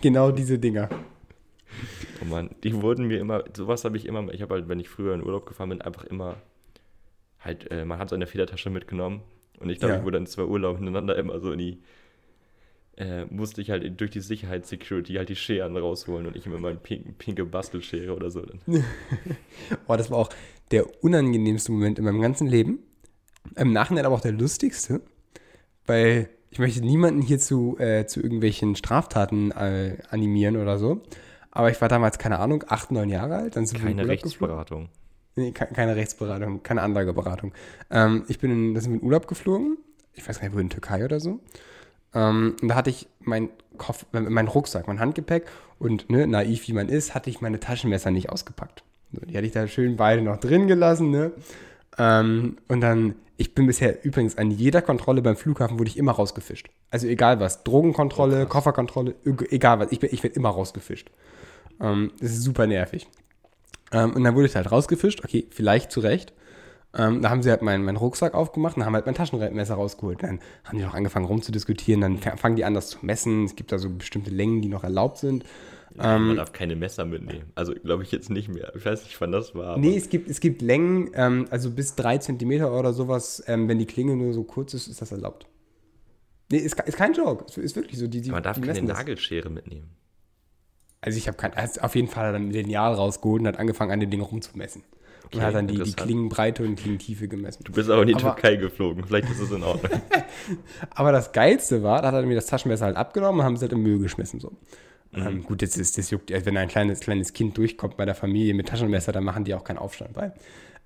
[0.00, 0.88] genau diese Dinger.
[2.22, 4.88] Oh Mann, die wurden mir immer, sowas habe ich immer, ich habe halt, wenn ich
[4.88, 6.36] früher in Urlaub gefahren bin, einfach immer,
[7.38, 9.20] halt, äh, man hat seine Federtasche mitgenommen
[9.60, 9.98] und ich glaube, Ja.
[10.00, 11.78] ich wurde dann zwei Urlaube hintereinander immer so in die,
[12.96, 16.76] äh, musste ich halt durch die Sicherheitssecurity halt die Scheren rausholen und ich immer meine
[16.76, 18.40] pink, pinke Bastelschere oder so.
[18.42, 18.60] Dann.
[19.88, 20.30] Oh, das war auch
[20.70, 22.78] der unangenehmste Moment in meinem ganzen Leben.
[23.56, 25.00] Im Nachhinein aber auch der lustigste,
[25.86, 31.02] weil ich möchte niemanden hier zu, äh, zu irgendwelchen Straftaten äh, animieren oder so.
[31.50, 33.56] Aber ich war damals, keine Ahnung, acht, neun Jahre alt.
[33.56, 34.08] Dann sind wir in Keine.
[34.08, 34.88] Rechtsberatung.
[35.36, 37.52] Nee, ke- keine Rechtsberatung, keine Anlageberatung.
[37.90, 39.78] Ähm, ich bin in, das ist in Urlaub geflogen.
[40.14, 41.40] Ich weiß gar nicht, wo in Türkei oder so.
[42.14, 45.46] Ähm, und da hatte ich mein Kopf, mein Rucksack, mein Handgepäck
[45.78, 48.84] und ne, naiv wie man ist, hatte ich meine Taschenmesser nicht ausgepackt.
[49.12, 51.32] So, die hatte ich da schön beide noch drin gelassen, ne?
[51.98, 56.12] Ähm, und dann, ich bin bisher übrigens an jeder Kontrolle beim Flughafen wurde ich immer
[56.12, 56.68] rausgefischt.
[56.90, 61.10] Also egal was, Drogenkontrolle, Kofferkontrolle, eg- egal was, ich, bin- ich werde immer rausgefischt.
[61.80, 63.08] Ähm, das ist super nervig.
[63.92, 66.32] Ähm, und dann wurde ich halt rausgefischt, okay, vielleicht zu Recht.
[66.96, 70.22] Ähm, da haben sie halt meinen, meinen Rucksack aufgemacht und haben halt mein Taschenmesser rausgeholt.
[70.22, 73.44] Dann haben die noch angefangen rumzudiskutieren, dann fa- fangen die an, das zu messen.
[73.44, 75.44] Es gibt da so bestimmte Längen, die noch erlaubt sind.
[75.98, 77.52] Ähm, Man darf keine Messer mitnehmen.
[77.54, 78.72] Also glaube ich jetzt nicht mehr.
[78.76, 79.76] Ich weiß nicht, wann das war.
[79.78, 83.78] Nee, es gibt, es gibt Längen, ähm, also bis drei Zentimeter oder sowas, ähm, wenn
[83.78, 85.46] die Klinge nur so kurz ist, ist das erlaubt.
[86.50, 87.44] Nee, ist, ist kein Joke.
[87.46, 88.06] Ist, ist wirklich so.
[88.06, 88.82] Die, die, man darf die keine.
[88.82, 89.90] Nagelschere mitnehmen.
[91.00, 93.58] Also ich habe kein, er hat auf jeden Fall dann ein Lineal rausgeholt und hat
[93.58, 94.82] angefangen, an dem Ding rumzumessen.
[95.34, 95.92] Und Okay, hat dann die, die.
[95.92, 97.64] Klingenbreite und Klingentiefe gemessen.
[97.64, 99.04] Du bist aber in die Aber- Türkei geflogen.
[99.04, 100.00] Vielleicht ist es in Ordnung.
[100.90, 103.62] Aber das Geilste war, da hat er mir das Taschenmesser halt abgenommen und haben es
[103.62, 104.40] halt im Müll geschmissen.
[104.40, 104.52] So.
[105.12, 105.26] Mhm.
[105.26, 108.14] Ähm, gut, jetzt ist das juckt, also wenn ein kleines, kleines Kind durchkommt bei der
[108.14, 110.32] Familie mit Taschenmesser, dann machen die auch keinen Aufstand bei.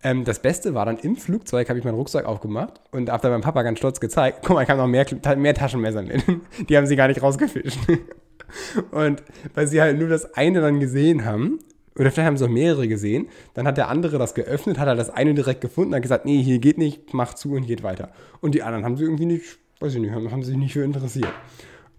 [0.02, 3.32] Ähm, das Beste war dann im Flugzeug, habe ich meinen Rucksack aufgemacht und habe dann
[3.32, 5.04] meinem Papa ganz stolz gezeigt, guck mal, ich habe noch mehr,
[5.36, 6.22] mehr Taschenmesser mit.
[6.68, 7.78] Die haben sie gar nicht rausgefischt.
[8.92, 9.22] Und
[9.54, 11.58] weil sie halt nur das eine dann gesehen haben,
[11.98, 14.94] oder vielleicht haben sie auch mehrere gesehen, dann hat der andere das geöffnet, hat er
[14.94, 18.12] das eine direkt gefunden, hat gesagt, nee, hier geht nicht, mach zu und geht weiter.
[18.40, 21.32] Und die anderen haben sie irgendwie nicht, weiß ich nicht, haben, sich nicht für interessiert.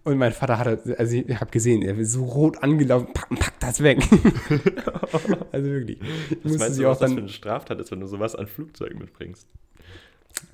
[0.06, 3.60] Und mein Vater hat, also ich habe gesehen, er ist so rot angelaufen, pack, pack
[3.60, 4.00] das weg.
[5.52, 6.00] also wirklich.
[6.30, 8.36] Ich Was meinst du, auch was das für dann, eine Straftat ist, wenn du sowas
[8.36, 9.46] an Flugzeugen mitbringst?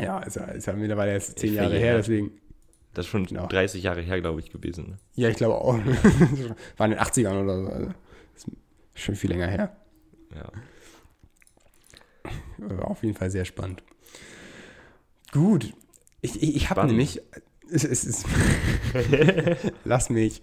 [0.01, 2.31] ja, ist ja, ist ja mittlerweile erst zehn Jahre her, deswegen,
[2.95, 3.45] Das ist schon Genau.
[3.47, 4.87] 30 Jahre her, glaube ich, gewesen.
[4.89, 4.97] Ne?
[5.15, 5.77] ja, ich glaube auch.
[6.77, 7.89] War in den 80ern oder so, also
[8.95, 9.75] schon viel länger her.
[10.33, 10.51] Ja.
[12.57, 13.83] War auf jeden Fall sehr spannend.
[15.31, 15.73] Gut.
[16.21, 17.21] Ich, ich, ich habe nämlich.
[17.69, 18.25] Es, es ist,
[19.85, 20.41] lass mich.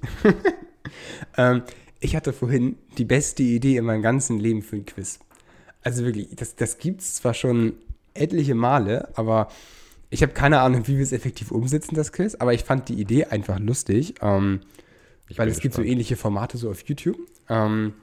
[1.36, 1.62] ähm,
[2.00, 5.20] ich hatte vorhin die beste Idee in meinem ganzen Leben für ein Quiz.
[5.82, 7.74] Also wirklich, das, das gibt es zwar schon
[8.14, 9.48] etliche Male, aber
[10.10, 13.00] ich habe keine Ahnung, wie wir es effektiv umsetzen, das Quiz, aber ich fand die
[13.00, 14.14] Idee einfach lustig.
[14.20, 14.60] Ähm,
[15.36, 15.92] weil es gibt so gespannt.
[15.92, 17.16] ähnliche Formate so auf YouTube.
[17.48, 17.94] Ähm,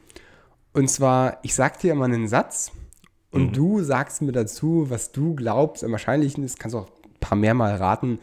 [0.80, 2.72] und zwar, ich sag dir immer einen Satz
[3.32, 3.54] und Mhm.
[3.54, 7.38] du sagst mir dazu, was du glaubst, am wahrscheinlichsten ist, kannst du auch ein paar
[7.38, 8.20] mehr mal raten,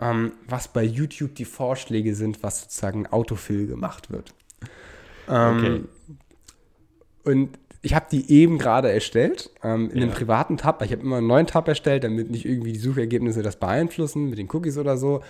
[0.00, 4.34] ähm, was bei YouTube die Vorschläge sind, was sozusagen Autofill gemacht wird.
[5.28, 5.80] Ähm, Okay.
[7.22, 10.14] Und ich habe die eben gerade erstellt, ähm, in einem Ja.
[10.14, 10.82] privaten Tab.
[10.82, 14.38] Ich habe immer einen neuen Tab erstellt, damit nicht irgendwie die Suchergebnisse das beeinflussen mit
[14.38, 15.22] den Cookies oder so.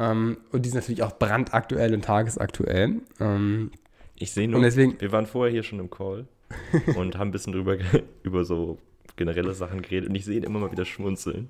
[0.00, 2.96] Ähm, und die sind natürlich auch brandaktuell und tagesaktuell.
[3.20, 3.70] Ähm,
[4.18, 6.26] Ich sehe nur, deswegen- wir waren vorher hier schon im Call
[6.96, 7.76] und haben ein bisschen drüber,
[8.22, 8.78] über so
[9.16, 11.48] generelle Sachen geredet und ich sehe ihn immer mal wieder schmunzeln.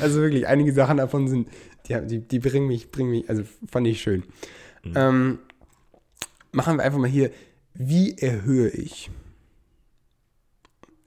[0.00, 1.48] Also wirklich, einige Sachen davon sind,
[1.88, 4.22] die, die, die bringen mich, bringen mich, also fand ich schön.
[4.84, 4.92] Mhm.
[4.94, 5.38] Ähm,
[6.52, 7.30] machen wir einfach mal hier,
[7.74, 9.10] wie erhöhe ich?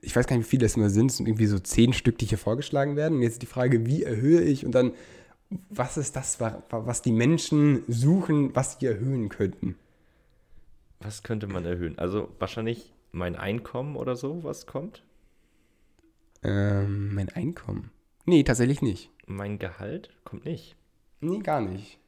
[0.02, 1.12] Ich weiß gar nicht, wie viele das immer sind.
[1.12, 3.18] Es sind irgendwie so zehn Stück, die hier vorgeschlagen werden.
[3.18, 4.66] Und jetzt die Frage, wie erhöhe ich?
[4.66, 4.94] Und dann,
[5.70, 9.76] was ist das, wa- was die Menschen suchen, was sie erhöhen könnten?
[11.00, 11.98] Was könnte man erhöhen?
[11.98, 15.04] Also wahrscheinlich mein Einkommen oder so, was kommt?
[16.44, 17.92] Ähm, mein Einkommen?
[18.26, 19.10] Nee, tatsächlich nicht.
[19.26, 20.76] Mein Gehalt kommt nicht.
[21.22, 22.00] Nee, gar nicht.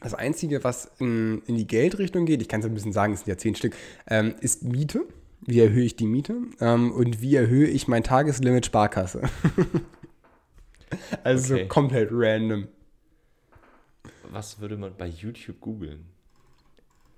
[0.00, 3.20] Das Einzige, was in, in die Geldrichtung geht, ich kann es ein bisschen sagen, es
[3.20, 3.74] sind ja zehn Stück,
[4.06, 5.06] ähm, ist Miete.
[5.46, 6.36] Wie erhöhe ich die Miete?
[6.60, 9.22] Ähm, und wie erhöhe ich mein Tageslimit Sparkasse?
[11.24, 11.68] also Okay.
[11.68, 12.68] komplett random.
[14.30, 16.06] Was würde man bei YouTube googeln?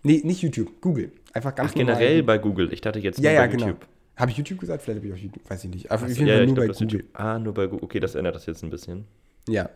[0.03, 1.13] Nee, nicht YouTube, Google.
[1.33, 2.73] Einfach ganz Ach, generell bei Google.
[2.73, 3.67] Ich dachte jetzt Ja, nur ja, bei genau.
[3.69, 3.89] YouTube.
[4.17, 4.83] Habe ich YouTube gesagt?
[4.83, 5.91] Vielleicht habe ich auch YouTube, weiß ich nicht.
[5.91, 6.93] Aber auf Ach so, jeden ja, Fall ich nur glaub, bei Google.
[7.01, 7.11] YouTube.
[7.21, 7.85] Ah, nur bei Google.
[7.85, 9.05] Okay, das ändert das jetzt ein bisschen.
[9.49, 9.71] Ja,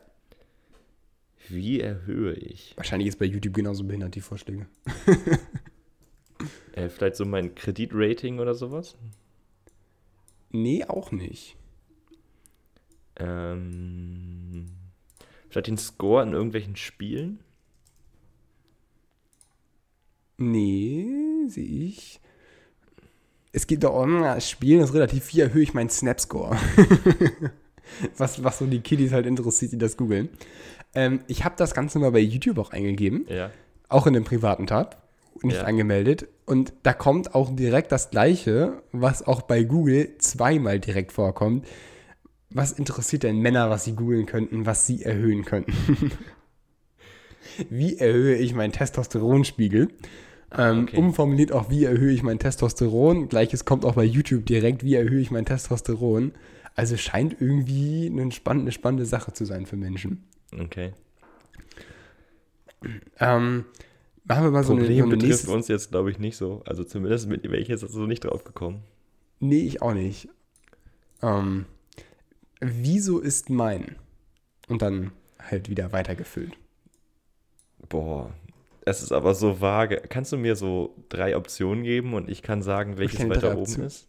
[1.49, 2.75] Wie erhöhe ich?
[2.77, 4.67] wahrscheinlich ist bei YouTube genauso behindert, die Vorschläge.
[6.73, 8.97] Äh, vielleicht so mein Kreditrating oder sowas?
[10.51, 11.57] Nee, auch nicht.
[13.17, 14.67] Ähm,
[15.51, 17.41] vielleicht den Score in irgendwelchen Spielen?
[20.39, 21.07] Nee,
[21.49, 22.21] sehe ich.
[23.53, 26.57] Es gibt auch um, Spielen, das ist relativ wie erhöhe ich meinen Snap-Score.
[28.17, 30.29] was, was so die Kiddies halt interessiert, die das googeln.
[30.95, 33.51] Ähm, ich habe das Ganze mal bei YouTube auch eingegeben, Ja.
[33.89, 35.03] auch in dem privaten Tab,
[35.43, 35.65] nicht Ja.
[35.65, 36.29] angemeldet.
[36.47, 41.67] Und da kommt auch direkt das Gleiche, was auch bei Google zweimal direkt vorkommt.
[42.53, 45.73] Was interessiert denn Männer, was sie googeln könnten, was sie erhöhen könnten?
[47.71, 49.89] Wie erhöhe ich meinen Testosteronspiegel?
[50.57, 50.97] Ähm, okay.
[50.97, 53.29] Umformuliert auch, wie erhöhe ich mein Testosteron.
[53.29, 56.33] Gleiches kommt auch bei YouTube direkt, wie erhöhe ich mein Testosteron.
[56.75, 60.25] Also scheint irgendwie eine spannende, spannende Sache zu sein für Menschen.
[60.59, 60.93] Okay.
[63.19, 63.65] Ähm,
[64.25, 65.51] machen wir mal so eine, Problem eine betrifft nächste.
[65.53, 66.63] uns jetzt, glaube ich, nicht so.
[66.67, 68.83] Also zumindest wäre ich jetzt so nicht drauf gekommen.
[69.39, 70.29] Nee, ich auch nicht.
[71.23, 71.67] Ähm,
[72.61, 73.97] wieso ist mein?
[74.69, 76.53] Und dann halt wieder weitergefüllt.
[77.89, 78.33] Boah,
[78.85, 80.03] es ist aber so vage.
[80.09, 84.07] Kannst du mir so drei Optionen geben und ich kann sagen, welches weiter oben ist?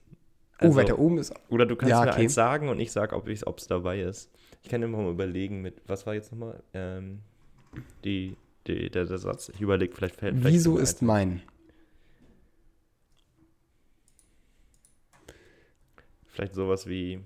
[0.60, 1.34] Oh, Also- weiter oben ist.
[1.50, 2.22] Oder du kannst Ja, mir okay.
[2.22, 4.30] eins sagen und ich sage, ob es dabei ist.
[4.64, 7.22] Ich kann immer mal überlegen mit, was war jetzt nochmal ähm,
[8.04, 8.36] die,
[8.68, 9.50] die, der, der Satz?
[9.50, 11.42] Ich überlege, vielleicht fällt vielleicht Wieso ist mein?
[16.28, 17.20] Vielleicht sowas wie,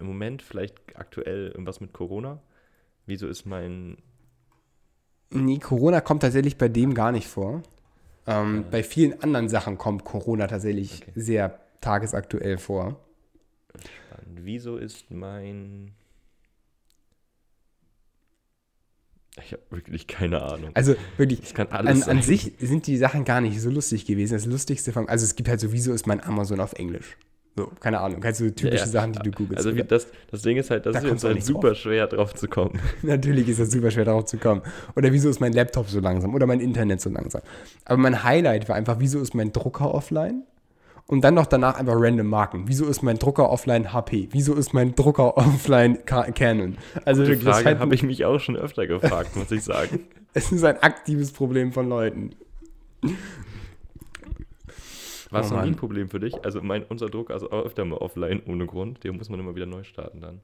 [0.00, 2.40] im Moment vielleicht aktuell irgendwas mit Corona.
[3.06, 3.98] Wieso ist mein,
[5.32, 7.62] Nee, Corona kommt tatsächlich bei dem gar nicht vor.
[8.26, 11.12] Ähm, Bei vielen anderen Sachen kommt Corona tatsächlich Okay.
[11.14, 12.98] sehr tagesaktuell vor.
[14.26, 15.92] wieso ist mein,
[19.42, 20.70] ich habe wirklich keine Ahnung.
[20.74, 24.04] Also wirklich, Das kann alles an, an sich sind die Sachen gar nicht so lustig
[24.06, 24.34] gewesen.
[24.34, 27.16] Das Lustigste von, also es gibt halt so, wieso ist mein Amazon auf Englisch?
[27.56, 29.66] So, keine Ahnung, halt so typische Ja, Sachen, die du googelst.
[29.66, 31.76] Also wie, das, das Ding ist halt, das Da ist halt super drauf.
[31.78, 32.78] schwer drauf zu kommen.
[33.02, 34.62] Natürlich ist das super schwer darauf zu kommen.
[34.96, 36.34] Oder wieso ist mein Laptop so langsam?
[36.34, 37.42] Oder mein Internet so langsam?
[37.84, 40.44] Aber mein Highlight war einfach, wieso ist mein Drucker offline?
[41.08, 42.64] Und dann noch danach einfach random Marken.
[42.68, 44.28] Wieso ist mein Drucker offline HP?
[44.30, 46.78] Wieso ist mein Drucker offline Ca- Canon?
[47.04, 50.00] Also Die wirklich, Frage habe ich mich auch schon öfter gefragt, muss ich sagen.
[50.34, 52.30] es ist ein aktives Problem von Leuten.
[55.30, 55.76] War es Oh noch nie ein.
[55.76, 56.44] Problem für dich?
[56.44, 59.02] Also mein, unser Drucker ist auch öfter mal offline ohne Grund.
[59.04, 60.40] Den muss man immer wieder neu starten dann.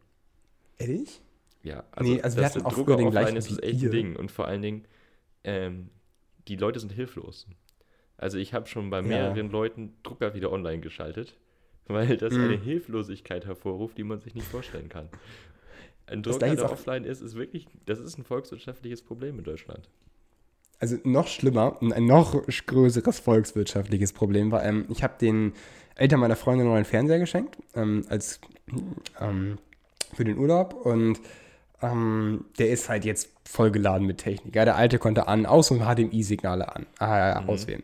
[0.79, 1.21] Ehrlich?
[1.63, 3.91] Ja, Nee, also wir dass hatten auch Drucker den offline ist, ist wie echt ein
[3.91, 4.17] Ding.
[4.17, 4.85] Und vor allen Dingen,
[5.45, 5.91] ähm,
[6.49, 7.47] die Leute sind hilflos.
[8.19, 9.03] Also ich habe schon bei Ja.
[9.09, 11.37] mehreren Leuten Drucker wieder online geschaltet,
[11.87, 12.45] weil das Mhm.
[12.45, 15.11] eine Hilflosigkeit hervorruft, die man sich nicht vorstellen kann.
[16.07, 19.89] Ein Das Drucker, der offline ist, ist wirklich, das ist ein volkswirtschaftliches Problem in Deutschland.
[20.79, 25.53] Also noch schlimmer, ein noch größeres volkswirtschaftliches Problem war, ähm, ich habe den
[25.95, 28.41] Eltern meiner Freundin noch einen Fernseher geschenkt, ähm, als
[29.21, 29.59] ähm,
[30.15, 31.21] für den Urlaub und
[31.83, 34.55] ähm, der ist halt jetzt vollgeladen mit Technik.
[34.55, 37.49] Ja, der alte konnte an, aus und HDMI-Signale an, äh, Mhm.
[37.49, 37.83] auswählen.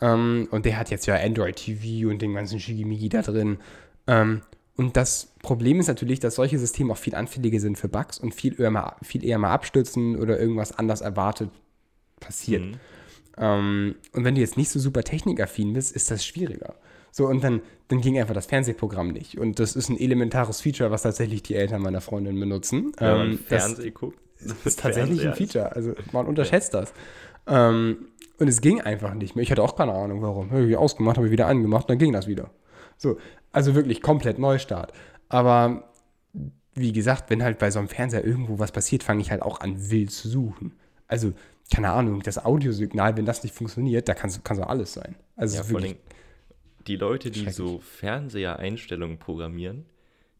[0.00, 3.58] Ähm, und der hat jetzt ja Android TV und den ganzen Shigimigi da drin.
[4.06, 4.42] Ähm,
[4.76, 8.32] und das Problem ist natürlich, dass solche Systeme auch viel anfälliger sind für Bugs und
[8.34, 11.50] viel eher mal, viel eher mal abstürzen oder irgendwas anders erwartet
[12.20, 12.62] passiert.
[12.62, 12.74] Mhm.
[13.36, 16.74] Ähm, und wenn du jetzt nicht so super technikaffin bist, ist das schwieriger.
[17.10, 19.38] So, und dann, dann ging einfach das Fernsehprogramm nicht.
[19.38, 22.92] Und das ist ein elementares Feature, was tatsächlich die Eltern meiner Freundin benutzen.
[22.98, 24.18] Wenn man Ähm, das Fernsehen guckt.
[24.64, 25.74] ist tatsächlich ein Feature.
[25.74, 26.92] Also man unterschätzt das.
[27.46, 29.42] Ähm, und es ging einfach nicht mehr.
[29.42, 30.50] Ich hatte auch keine Ahnung, warum.
[30.50, 32.50] Habe ich ausgemacht, habe ich wieder angemacht, dann ging das wieder.
[32.96, 33.18] So,
[33.52, 34.92] also wirklich komplett Neustart.
[35.28, 35.90] Aber
[36.74, 39.60] wie gesagt, wenn halt bei so einem Fernseher irgendwo was passiert, fange ich halt auch
[39.60, 40.76] an, wild zu suchen.
[41.08, 41.32] Also,
[41.72, 45.16] keine Ahnung, das Audiosignal, wenn das nicht funktioniert, da kann so alles sein.
[45.36, 45.96] Also Ja, vor allem
[46.86, 49.84] die Leute, die so Fernsehereinstellungen programmieren,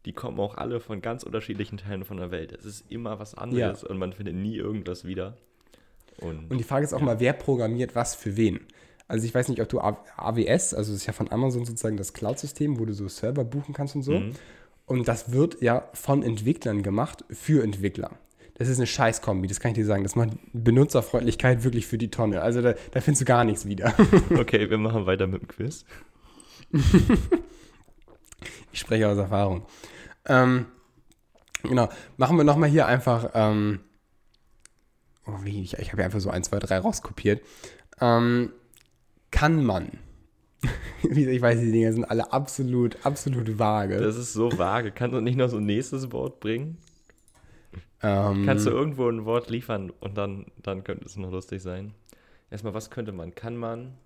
[0.05, 2.51] die kommen auch alle von ganz unterschiedlichen Teilen von der Welt.
[2.51, 5.37] Es ist immer was anderes und man findet nie irgendwas wieder.
[6.17, 8.61] Und, Und die Frage ist auch mal, wer programmiert was für wen?
[9.07, 12.13] Also ich weiß nicht, ob du AWS, also das ist ja von Amazon sozusagen das
[12.13, 14.13] Cloud-System, wo du so Server buchen kannst und so.
[14.13, 14.33] Mhm.
[14.85, 18.11] Und das wird ja von Entwicklern gemacht für Entwickler.
[18.59, 20.03] Das ist eine Scheißkombi, das kann ich dir sagen.
[20.03, 22.41] Das macht Benutzerfreundlichkeit wirklich für die Tonne.
[22.41, 23.93] Also da, da findest du gar nichts wieder.
[24.37, 25.85] okay, wir machen weiter mit dem Quiz.
[28.71, 29.65] Ich spreche aus Erfahrung.
[30.25, 30.67] Ähm,
[31.63, 33.79] genau, machen wir nochmal hier einfach, ähm,
[35.25, 37.41] oh, wie, ich, ich habe ja einfach so 1, 2, 3 rauskopiert.
[37.99, 38.51] Ähm,
[39.31, 39.99] kann man,
[41.03, 43.97] ich weiß, die Dinge sind alle absolut, absolut vage.
[43.97, 44.91] Das ist so vage.
[44.91, 46.77] Kannst du nicht noch so ein nächstes Wort bringen?
[48.01, 51.93] Ähm, Kannst du irgendwo ein Wort liefern und dann, dann könnte es noch lustig sein.
[52.49, 53.35] Erstmal, was könnte man?
[53.35, 53.97] Kann man.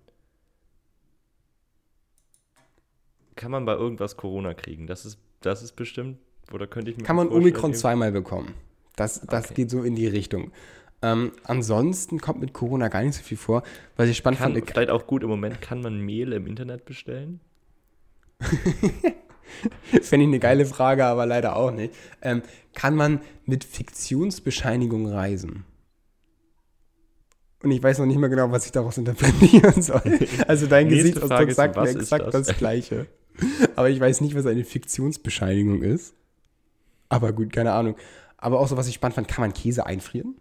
[3.36, 4.86] Kann man bei irgendwas Corona kriegen?
[4.86, 6.18] Das ist, das ist bestimmt.
[6.52, 8.54] Oder könnte ich mir Kann man Omikron irgendwie- zweimal bekommen.
[8.96, 9.54] Das, das Okay.
[9.54, 10.52] geht so in die Richtung.
[11.02, 13.62] Ähm, ansonsten kommt mit Corona gar nicht so viel vor.
[13.96, 16.84] Was ich spannend Kann, fand, vielleicht auch gut im Moment, kann man Mehl im Internet
[16.84, 17.40] bestellen?
[20.02, 21.94] fände ich eine geile Frage, aber leider auch nicht.
[22.22, 22.42] Ähm,
[22.74, 25.64] kann man mit Fiktionsbescheinigung reisen?
[27.62, 30.02] Und ich weiß noch nicht mal genau, was ich daraus interpretieren soll.
[30.46, 32.46] Also dein Gesichtsausdruck sagt mir exakt das?
[32.46, 32.58] das?
[32.58, 33.06] Gleiche.
[33.74, 36.14] Aber ich weiß nicht, was eine Fiktionsbescheinigung ist.
[37.08, 37.96] Aber gut, keine Ahnung.
[38.36, 40.36] Aber auch so, was ich spannend fand, kann man Käse einfrieren?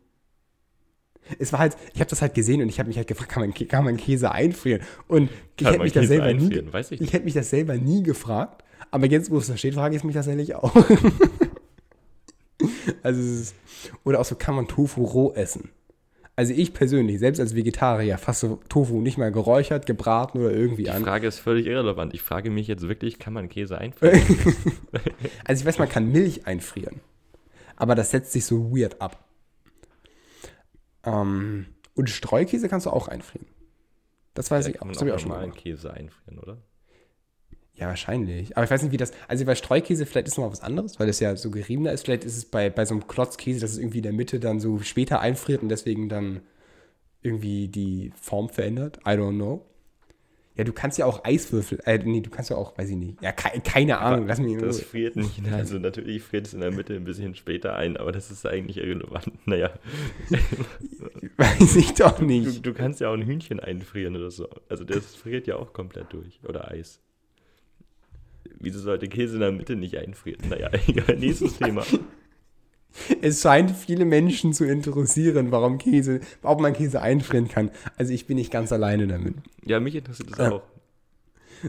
[1.39, 3.41] es war halt, ich habe das halt gesehen und ich habe mich halt gefragt, kann
[3.41, 4.81] man, kann man Käse einfrieren?
[5.07, 6.63] Und ich hätte mich das selber nie,
[6.99, 10.03] ich hätte mich das selber nie gefragt, aber jetzt, wo es da steht, frage ich
[10.03, 10.73] mich das ehrlich auch.
[13.03, 13.55] also es ist,
[14.03, 15.69] oder auch so, kann man Tofu roh essen?
[16.35, 20.89] Also ich persönlich, selbst als Vegetarier, fasse Tofu nicht mal geräuchert, gebraten oder irgendwie Die
[20.89, 21.03] an.
[21.03, 22.13] Frage ist völlig irrelevant.
[22.15, 24.19] Ich frage mich jetzt wirklich, kann man Käse einfrieren?
[25.45, 27.01] Also ich weiß, man kann Milch einfrieren.
[27.75, 29.23] Aber das setzt sich so weird ab.
[31.03, 33.45] Ähm, und Streukäse kannst du auch einfrieren.
[34.33, 34.79] Das weiß Da ich auch.
[34.79, 35.59] kann man Das habe ich auch auch schon mal gemacht.
[35.59, 36.57] Käse einfrieren, oder?
[37.75, 38.55] Ja, wahrscheinlich.
[38.55, 39.11] Aber ich weiß nicht, wie das.
[39.27, 42.05] Also bei Streukäse vielleicht ist noch mal was anderes, weil das ja so geriebener ist.
[42.05, 44.59] Vielleicht ist es bei, bei so einem Klotzkäse, dass es irgendwie in der Mitte dann
[44.59, 46.41] so später einfriert und deswegen dann
[47.21, 48.99] irgendwie die Form verändert.
[49.05, 49.65] I don't know.
[50.55, 51.79] Ja, du kannst ja auch Eiswürfel.
[51.85, 53.19] Äh, nee, du kannst ja auch, weiß ich nicht.
[53.23, 54.27] Ja, ke keine Ahnung.
[54.27, 55.41] Lass mich Das friert nicht.
[55.51, 58.77] Also natürlich friert es in der Mitte ein bisschen später ein, aber das ist eigentlich
[58.77, 59.31] irrelevant.
[59.45, 59.71] Naja,
[61.37, 62.63] Weiß ich doch du, nicht.
[62.63, 64.47] du kannst ja auch ein Hühnchen einfrieren oder so.
[64.69, 66.39] Also das friert ja auch komplett durch.
[66.47, 66.99] Oder Eis.
[68.63, 70.49] Wieso sollte Käse in der Mitte nicht einfrieren?
[70.49, 71.83] Naja, egal, nächstes Thema.
[73.21, 77.71] Es scheint viele Menschen zu interessieren, warum Käse, ob man Käse einfrieren kann.
[77.97, 79.35] Also ich bin nicht ganz alleine damit.
[79.65, 80.63] Ja, mich interessiert das auch.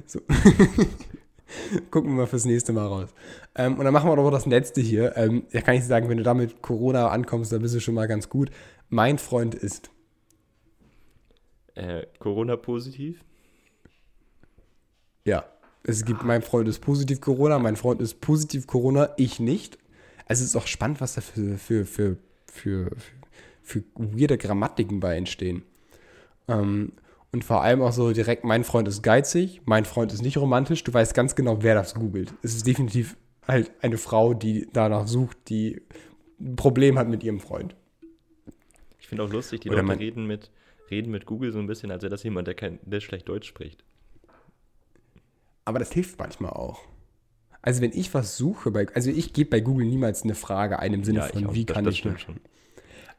[0.07, 0.21] So.
[1.91, 3.11] Gucken wir mal fürs nächste Mal raus.
[3.57, 5.17] Ähm, und dann machen wir doch das letzte hier.
[5.17, 7.95] Ähm, da kann ich sagen, wenn du da mit Corona ankommst, dann bist du schon
[7.95, 8.51] mal ganz gut.
[8.89, 9.91] Mein Freund ist.
[11.75, 13.25] Äh, Corona-positiv?
[15.25, 15.45] Ja.
[15.87, 19.79] Es gibt, mein Freund ist positiv Corona, mein Freund ist positiv Corona, ich nicht.
[20.27, 22.17] Also es ist auch spannend, was da für, für, für,
[22.51, 22.91] für, für,
[23.63, 25.63] für weirde Grammatiken bei entstehen.
[26.49, 26.93] Ähm,
[27.33, 30.85] und vor allem auch so direkt, mein Freund ist geizig, mein Freund ist nicht romantisch.
[30.85, 32.33] Du weißt ganz genau, wer das googelt.
[32.43, 33.17] Es ist definitiv
[33.47, 35.83] halt eine Frau, die danach sucht, die
[36.41, 37.77] ein Problem hat mit ihrem Freund.
[39.01, 40.51] Ich finde auch lustig, die Oder Leute reden mit,
[40.91, 43.49] reden mit Google so ein bisschen, als wäre das jemand, der, kein, der schlecht Deutsch
[43.49, 43.85] spricht.
[45.65, 46.81] Aber das hilft manchmal auch.
[47.63, 50.93] Also wenn ich was suche, bei, also ich gebe bei Google niemals eine Frage ein
[50.93, 51.55] im Sinne Ja, von, auch.
[51.55, 52.41] wie Das- kann das ich stimmt schon.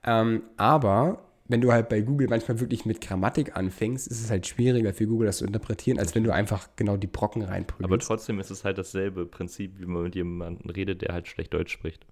[0.03, 4.45] Ähm, aber wenn du halt bei Google manchmal wirklich mit Grammatik anfängst, ist es halt
[4.45, 8.07] schwieriger für Google das zu interpretieren, als wenn du einfach genau die Brocken Aber reinprügelst.
[8.07, 11.71] trotzdem ist es halt dasselbe Prinzip, wie man mit jemandem redet, der halt schlecht Deutsch
[11.73, 12.05] spricht.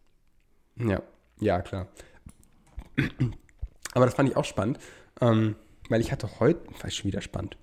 [0.77, 1.01] Ja,
[1.39, 1.87] ja, klar.
[3.93, 4.79] Aber das fand ich auch spannend,
[5.21, 5.55] ähm,
[5.89, 7.57] weil ich hatte heute, war schon wieder spannend,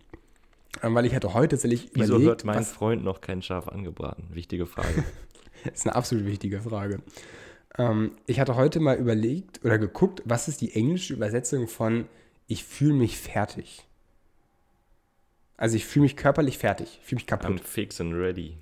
[0.82, 4.28] weil ich hatte heute tatsächlich Wieso überlegt, hört mein was, Freund noch kein Schaf angebraten?
[4.32, 5.04] Wichtige Frage.
[5.64, 7.00] das ist eine absolut wichtige Frage.
[7.78, 12.06] Ähm, ich hatte heute mal überlegt oder geguckt, was ist die englische Übersetzung von
[12.46, 13.86] ich fühle mich fertig.
[15.56, 17.60] Also ich fühle mich körperlich fertig, ich fühle mich kaputt.
[17.60, 18.56] I'm fix and ready.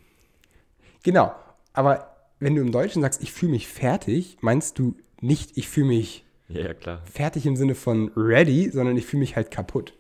[1.04, 1.32] Genau,
[1.72, 5.86] aber wenn du im Deutschen sagst, ich fühle mich fertig, meinst du nicht, ich fühle
[5.86, 9.94] mich Ja, ja, fertig im Sinne von ready, sondern ich fühle mich halt kaputt.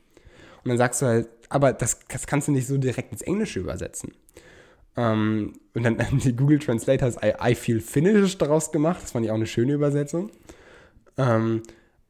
[0.64, 3.60] Und dann sagst du halt, aber das, das kannst du nicht so direkt ins Englische
[3.60, 4.12] übersetzen.
[4.96, 9.02] Ähm, und dann die Google Translate hat I, I feel finished daraus gemacht.
[9.02, 10.30] Das fand ich auch eine schöne Übersetzung.
[11.16, 11.62] Ähm,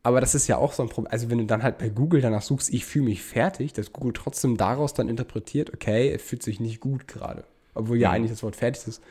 [0.02, 1.12] aber das ist ja auch so ein Problem.
[1.12, 4.12] Also wenn du dann halt bei Google danach suchst, ich fühle mich fertig, dass Google
[4.14, 7.44] trotzdem daraus dann interpretiert, okay, er fühlt sich nicht gut gerade.
[7.74, 8.14] Obwohl ja Mhm.
[8.14, 9.02] eigentlich das Wort fertig ist.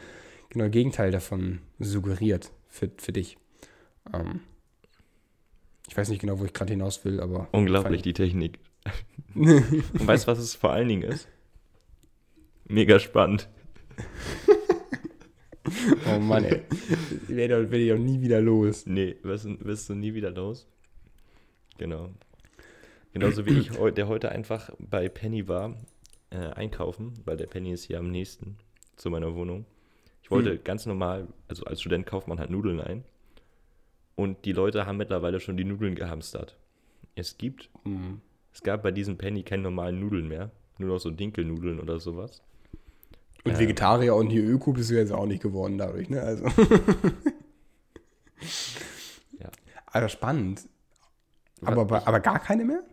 [0.49, 3.37] Genau das Gegenteil davon suggeriert für, für dich.
[4.13, 4.39] Ähm,
[5.87, 7.47] ich weiß nicht genau, wo ich gerade hinaus will, aber.
[7.51, 8.59] Unglaublich, die Technik.
[9.35, 11.27] Und weißt du, was es vor allen Dingen ist?
[12.65, 13.47] Mega spannend.
[16.07, 16.61] Oh Mann, ey.
[17.27, 18.85] Werde werd ich auch nie wieder los.
[18.85, 20.67] Nee, wirst, du- wirst du nie wieder los.
[21.77, 22.09] Genau.
[23.13, 25.75] Genauso wie ich, der heute einfach bei Penny war,
[26.29, 28.57] äh, einkaufen, weil der Penny ist hier am nächsten
[28.95, 29.65] zu meiner Wohnung.
[30.23, 30.63] Ich wollte Hm.
[30.63, 33.03] ganz normal, also als Student kauft man halt Nudeln ein.
[34.15, 36.57] Und die Leute haben mittlerweile schon die Nudeln gehamstert.
[37.15, 38.21] Es gibt, Hm.
[38.57, 40.49] Es gab bei diesem Penny keine normalen Nudeln mehr.
[40.79, 42.41] Nur noch so Dinkelnudeln oder sowas.
[43.43, 43.59] Und Ja.
[43.59, 46.21] Vegetarier und die Öko bist du jetzt auch nicht geworden dadurch, ne?
[46.23, 46.45] Also.
[49.39, 49.49] Ja.
[49.87, 50.67] Also spannend.
[51.63, 52.83] Aber, aber, aber gar keine mehr?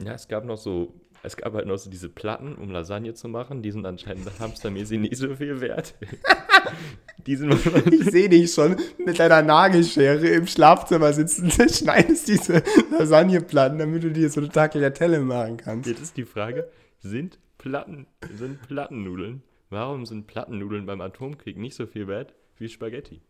[0.00, 3.28] Ja, es gab noch so, es gab halt noch so diese Platten, um Lasagne zu
[3.28, 3.62] machen.
[3.62, 5.94] Die sind anscheinend hamstermäßig nicht so viel wert.
[7.26, 7.52] die sind
[7.90, 12.62] Ich sehe dich schon mit deiner Nagelschere im Schlafzimmer sitzen, schneidest diese
[12.98, 15.88] Lasagneplatten, damit du dir so eine Tagliatelle machen kannst.
[15.88, 16.68] Jetzt ist die Frage,
[17.00, 23.20] sind Platten, sind Plattennudeln, warum sind Plattennudeln beim Atomkrieg nicht so viel wert wie Spaghetti?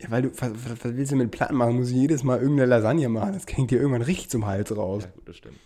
[0.00, 1.76] Ja, weil du, was, was willst du mit Platten machen?
[1.76, 3.34] Muss ich jedes Mal irgendeine Lasagne machen?
[3.34, 5.04] Das hängt dir irgendwann richtig zum Hals raus.
[5.04, 5.58] Ja, gut, das stimmt.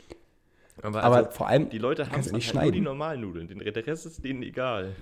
[0.82, 3.48] Aber, Aber also, vor allem, die Leute haben halt nur die normalen Nudeln.
[3.48, 4.94] Den, Rest ist denen egal.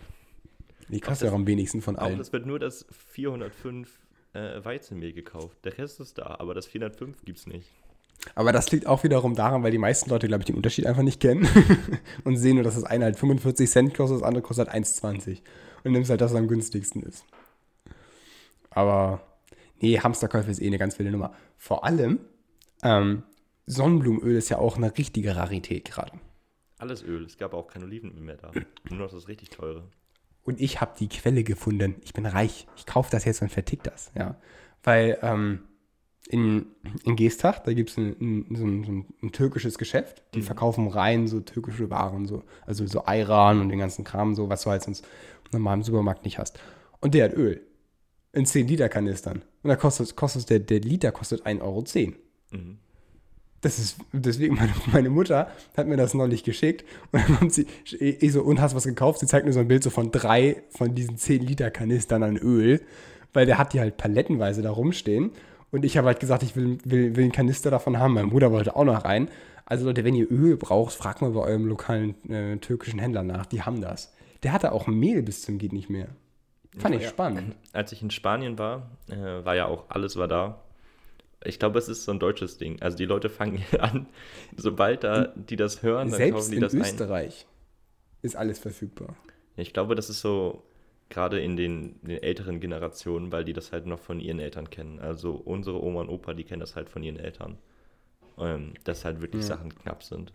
[0.89, 2.21] Die kostet ja auch am wenigsten von Auch allen.
[2.21, 3.89] es wird nur das 405
[4.33, 5.59] äh, Weizenmehl gekauft.
[5.65, 7.69] Der Rest ist da, aber das 405 gibt's nicht.
[8.35, 11.03] Aber das liegt auch wiederum daran, weil die meisten Leute, glaube ich, den Unterschied einfach
[11.03, 11.49] nicht kennen
[12.25, 15.43] und sehen nur, dass das eine halt 45 Cent kostet, das andere kostet halt 1,20.
[15.85, 17.25] Und nimmst halt das, was am günstigsten ist.
[18.71, 19.21] Aber
[19.81, 21.33] nee, Hamsterkäufe ist eh eine ganz wilde Nummer.
[21.57, 22.19] Vor allem,
[22.83, 23.23] ähm,
[23.67, 26.13] Sonnenblumenöl ist ja auch eine richtige Rarität gerade.
[26.79, 27.25] Alles Öl.
[27.25, 28.51] Es gab auch kein Olivenöl mehr da.
[28.91, 29.85] Nur noch das richtig teure.
[30.47, 31.97] Und ich habe die Quelle gefunden.
[32.03, 32.69] Ich bin reich.
[32.77, 34.13] Ich kaufe das jetzt und vertick das.
[34.17, 34.37] Ja.
[34.85, 35.65] Weil ähm,
[36.29, 36.67] in,
[37.05, 40.23] in Geestach, da gibt es ein, ein, so, ein, ein, türkisches Geschäft.
[40.35, 42.27] Die verkaufen rein so türkische Waren.
[42.27, 45.05] So, also so Ayran und den ganzen Kram, so, was du halt sonst
[45.51, 46.61] normal im Supermarkt nicht hast.
[47.01, 47.61] Und der hat Öl.
[48.33, 49.43] In 10 Liter Kanistern.
[49.63, 51.85] Und da kostet, kostet der, der Liter kostet 1,10 Euro.
[52.53, 52.79] Mhm.
[53.67, 57.67] Das ist, deswegen, meine, meine Mutter hat mir das neulich geschickt und dann kommt sie,
[57.99, 59.19] ich so, und hast was gekauft?
[59.19, 62.37] Sie zeigt mir so ein Bild so von drei von diesen 10 Liter Kanistern an
[62.37, 62.81] Öl,
[63.33, 65.33] weil der hat die halt palettenweise da rumstehen.
[65.73, 68.15] Und ich habe halt gesagt, ich will, will, will einen Kanister davon haben.
[68.15, 69.29] Mein Bruder wollte auch noch rein.
[69.65, 73.47] Also Leute, wenn ihr Öl braucht, fragt mal bei eurem lokalen äh, türkischen Händler nach.
[73.47, 74.15] Die haben das.
[74.45, 76.07] Der hatte auch Mehl bis zum geht nicht mehr.
[76.79, 77.09] Fand ich Ja.
[77.09, 77.57] spannend.
[77.73, 80.61] Als ich in Spanien war, äh, war ja auch alles war da.
[81.47, 82.81] Ich glaube, es ist so ein deutsches Ding.
[82.83, 84.07] Also die Leute fangen an,
[84.57, 86.81] sobald da die das hören, dann Selbst kaufen die in das ein.
[86.81, 87.47] Österreich
[88.23, 89.17] ist alles verfügbar.
[89.57, 90.63] Ich glaube, das ist so
[91.09, 94.99] gerade in den, den älteren Generationen, weil die das halt noch von ihren Eltern kennen.
[94.99, 97.59] Also unsere Oma und Opa, die kennen das halt von ihren Eltern.
[98.39, 99.49] Ähm, dass halt wirklich Ja.
[99.57, 100.33] Sachen knapp sind.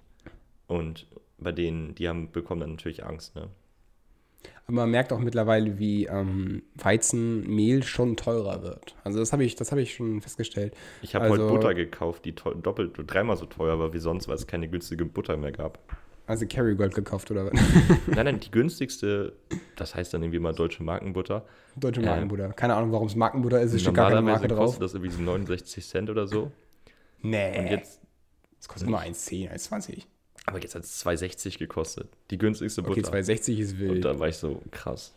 [0.67, 1.07] Und
[1.37, 3.49] bei denen, die haben, bekommen dann natürlich Angst, ne?
[4.67, 8.95] Aber man merkt auch mittlerweile, wie ähm, Weizenmehl schon teurer wird.
[9.03, 10.73] Also das habe ich, das habe ich schon festgestellt.
[11.01, 14.35] Ich habe Also- heute Butter gekauft, die doppelt, dreimal so teuer war wie sonst, weil
[14.35, 15.79] es keine günstige Butter mehr gab.
[16.27, 17.53] Also Kerrygold gekauft oder was?
[18.07, 19.33] Nein, nein, die günstigste,
[19.75, 21.45] das heißt dann irgendwie mal deutsche Markenbutter.
[21.75, 22.53] Deutsche Markenbutter.
[22.53, 23.73] Keine Ahnung, warum es Markenbutter ist.
[23.73, 24.65] Es steht gar keine Marke drauf.
[24.67, 26.51] kostet das irgendwie so 69 Cent oder so.
[27.21, 27.59] Nee.
[27.59, 28.01] Und jetzt,
[28.57, 30.03] das kostet immer 1,10, 1,20.
[30.45, 32.09] Aber jetzt hat es 2,60 gekostet.
[32.29, 33.17] Die günstigste Okay, Butter.
[33.17, 34.05] 2,60 ist Und wild.
[34.05, 35.13] da war ich so, krass.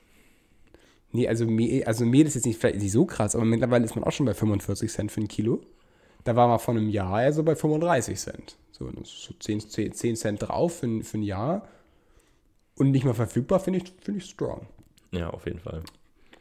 [1.13, 3.95] Nee, also Mehl, also Mehl ist jetzt nicht, vielleicht nicht so krass, aber mittlerweile ist
[3.95, 5.61] man auch schon bei 45 Cent für ein Kilo.
[6.25, 8.57] Da war man vor einem Jahr also bei 35 Cent.
[8.73, 11.69] So, so 10, 10, 10 Cent drauf für, ein- für ein Jahr.
[12.77, 14.67] Und nicht mehr verfügbar, finde ich, finde ich strong.
[15.13, 15.83] Ja, auf jeden Fall.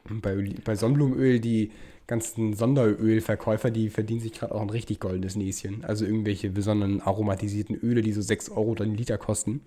[0.10, 1.72] Und bei, bei Sonnenblumenöl, die
[2.08, 5.86] ganzen Sonderölverkäufer, die verdienen sich gerade auch ein richtig goldenes Näschen.
[5.86, 9.62] Also irgendwelche besonderen aromatisierten Öle, die so 6 Euro dann Liter kosten.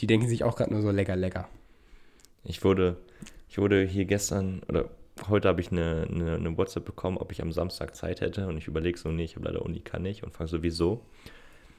[0.00, 1.48] Die denken sich auch gerade nur so lecker, lecker.
[2.42, 2.96] Ich wurde,
[3.48, 4.90] ich wurde hier gestern, oder
[5.28, 8.48] heute habe ich eine, eine, eine WhatsApp bekommen, ob ich am Samstag Zeit hätte.
[8.48, 10.24] Und ich überlege so, nee, ich habe leider Uni, kann nicht.
[10.24, 11.02] Und frage so, wieso?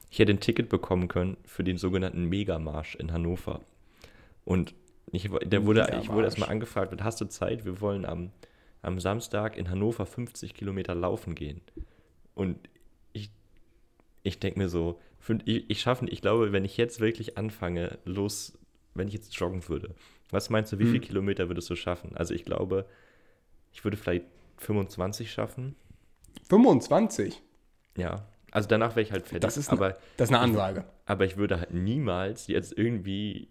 [0.09, 3.59] Ich hätte ein Ticket bekommen können für den sogenannten Megamarsch in Hannover.
[4.45, 4.73] Und
[5.11, 7.65] ich, der wurde, ich wurde erstmal angefragt, hast du Zeit?
[7.65, 8.31] Wir wollen am,
[8.85, 11.61] am Samstag in Hannover 50 Kilometer laufen gehen.
[12.33, 12.57] Und
[13.13, 13.31] ich,
[14.23, 14.99] ich denke mir so,
[15.45, 18.57] ich, ich schaffe, ich glaube, wenn ich jetzt wirklich anfange, los,
[18.93, 19.95] wenn ich jetzt joggen würde,
[20.29, 20.91] was meinst du, wie Hm.
[20.91, 22.15] viele Kilometer würdest du schaffen?
[22.15, 22.85] Also ich glaube,
[23.73, 24.25] ich würde vielleicht
[24.57, 25.75] 25 schaffen.
[26.49, 27.41] 25?
[27.97, 28.27] Ja.
[28.51, 29.41] Also danach wäre ich halt fertig.
[29.41, 30.85] Das ist, aber, eine, das ist eine Ansage.
[31.05, 33.49] aber ich würde halt niemals jetzt irgendwie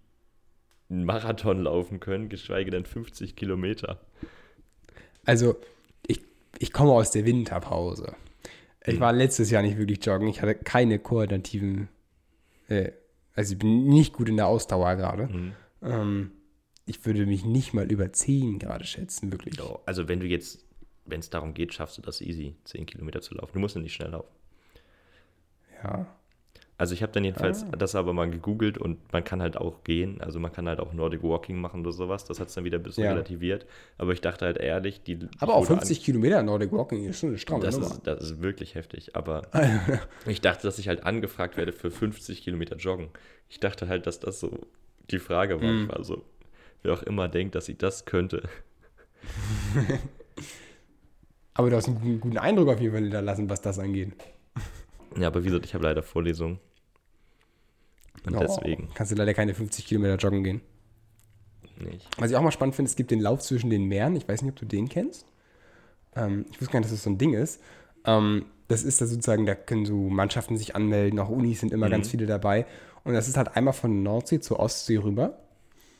[0.88, 4.00] einen Marathon laufen können, geschweige denn 50 Kilometer.
[5.24, 5.56] Also,
[6.06, 6.20] ich,
[6.58, 8.14] ich komme aus der Winterpause.
[8.86, 9.00] Ich Hm.
[9.00, 10.28] war letztes Jahr nicht wirklich joggen.
[10.28, 11.88] Ich hatte keine koordinativen.
[12.68, 12.92] Äh,
[13.34, 15.26] also, ich bin nicht gut in der Ausdauer gerade.
[15.26, 15.52] Mhm.
[15.82, 16.30] Ähm,
[16.86, 19.58] ich würde mich nicht mal über 10 gerade schätzen, wirklich.
[19.86, 20.64] Also wenn du jetzt,
[21.06, 23.52] wenn es darum geht, schaffst du das easy, 10 Kilometer zu laufen.
[23.54, 24.28] Du musst ja nicht schnell laufen.
[25.82, 26.06] Ja.
[26.84, 27.76] Also ich habe dann jedenfalls Ah.
[27.78, 30.92] das aber mal gegoogelt und man kann halt auch gehen, also man kann halt auch
[30.92, 32.26] Nordic Walking machen oder sowas.
[32.26, 33.12] Das hat es dann wieder ein bisschen Ja.
[33.12, 33.64] relativiert.
[33.96, 35.18] Aber ich dachte halt ehrlich, die.
[35.38, 37.86] Aber auch wurde 50 Kilometer Nordic Walking ist schon eine stramme das, Nummer.
[37.90, 39.16] ist, das ist wirklich heftig.
[39.16, 39.48] Aber
[40.26, 43.08] ich dachte, dass ich halt angefragt werde für 50 Kilometer Joggen.
[43.48, 44.50] Ich dachte halt, dass das so
[45.10, 45.72] die Frage war.
[45.72, 45.84] Mhm.
[45.84, 46.22] Ich war so,
[46.82, 48.42] wer auch immer denkt, dass ich das könnte.
[51.54, 54.12] Aber du hast einen guten, guten Eindruck auf jeden Fall hinterlassen, was das angeht.
[55.16, 56.58] Ja, aber wie gesagt, ich habe leider Vorlesungen.
[58.26, 60.60] Und Oh, deswegen Kannst du leider keine 50 Kilometer joggen gehen.
[61.80, 62.06] nicht.
[62.18, 64.16] Was ich auch mal spannend finde, es gibt den Lauf zwischen den Meeren.
[64.16, 65.26] Ich weiß nicht, ob du den kennst.
[66.16, 67.60] Ähm, ich wusste gar nicht, dass das so ein Ding ist.
[68.06, 71.86] Ähm, das ist da sozusagen, da können so Mannschaften sich anmelden, auch Unis sind immer
[71.86, 71.90] Mhm.
[71.92, 72.66] ganz viele dabei.
[73.02, 75.38] Und das ist halt einmal von Nordsee zur Ostsee rüber.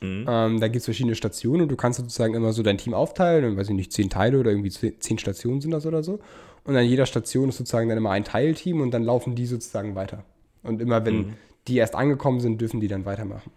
[0.01, 0.25] Mhm.
[0.27, 3.45] Ähm, da gibt es verschiedene Stationen und du kannst sozusagen immer so dein Team aufteilen.
[3.45, 6.19] Und weiß ich nicht, zehn Teile oder irgendwie zehn zehn Stationen sind das oder so.
[6.63, 9.93] Und an jeder Station ist sozusagen dann immer ein Teilteam und dann laufen die sozusagen
[9.95, 10.23] weiter.
[10.63, 11.33] Und immer wenn Mhm.
[11.67, 13.51] Die erst angekommen sind, dürfen die dann weitermachen.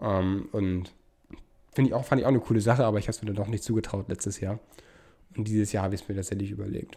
[0.00, 0.92] Ähm, und
[1.72, 3.36] finde ich auch, fand ich auch eine coole Sache, aber ich habe es mir dann
[3.36, 4.58] doch nicht zugetraut letztes Jahr.
[5.36, 6.96] Und dieses Jahr habe ich es mir tatsächlich überlegt.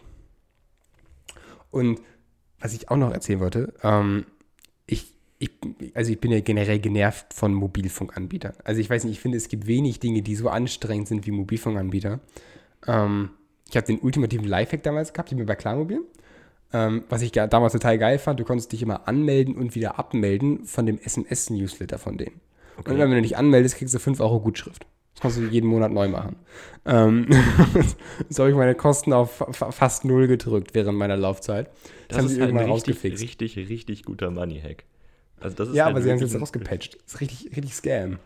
[1.70, 2.00] Und
[2.58, 4.26] was ich auch noch erzählen wollte, ähm,
[4.86, 5.50] ich, ich,
[5.94, 8.54] also ich bin ja generell genervt von Mobilfunkanbietern.
[8.64, 11.30] Also ich weiß nicht, ich finde, es gibt wenig Dinge, die so anstrengend sind wie
[11.30, 12.20] Mobilfunkanbieter.
[12.86, 13.30] Ähm,
[13.68, 16.02] ich habe den ultimativen Lifehack damals gehabt, ich bin bei Klarmobil.
[16.72, 20.64] Ähm, was ich damals total geil fand, du konntest dich immer anmelden und wieder abmelden
[20.64, 22.40] von dem SMS-Newsletter von denen.
[22.78, 22.92] Okay.
[22.92, 24.86] Und wenn du dich anmeldest, kriegst du 5 Euro Gutschrift.
[25.14, 26.36] Das kannst du jeden Monat neu machen.
[26.86, 27.26] Ähm,
[28.28, 31.66] so habe ich meine Kosten auf fast null gedrückt während meiner Laufzeit.
[31.66, 31.74] Das,
[32.08, 33.22] das haben sie halt irgendwann richtig, rausgefixt.
[33.22, 34.84] Richtig, richtig guter Money-Hack.
[35.40, 36.94] Also ja, halt aber sie haben es jetzt rausgepatcht.
[36.94, 38.18] Das ist richtig, richtig Scam.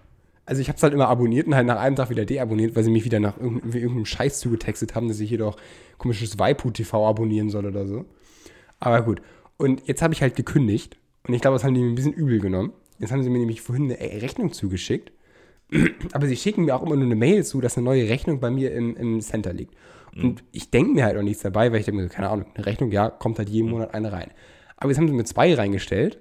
[0.47, 2.85] Also ich habe es halt immer abonniert und halt nach einem Tag wieder deabonniert, weil
[2.85, 5.57] sie mich wieder nach irgendeinem, irgendeinem Scheiß zugetextet haben, dass ich hier doch
[5.97, 8.05] komisches Waipu TV abonnieren soll oder so.
[8.85, 9.21] Aber gut.
[9.57, 12.13] Und jetzt habe ich halt gekündigt und ich glaube, das haben die mir ein bisschen
[12.13, 12.73] übel genommen.
[12.99, 15.13] Jetzt haben sie mir nämlich vorhin eine Rechnung zugeschickt.
[16.13, 18.51] Aber sie schicken mir auch immer nur eine Mail zu, dass eine neue Rechnung bei
[18.51, 19.75] mir im, im Center liegt.
[20.15, 20.49] Und mhm.
[20.53, 22.91] ich denke mir halt auch nichts dabei, weil ich denke mir, keine Ahnung, eine Rechnung,
[22.93, 23.73] ja, kommt halt jeden mhm.
[23.73, 24.31] Monat eine rein.
[24.77, 26.19] Aber jetzt haben sie mir zwei reingestellt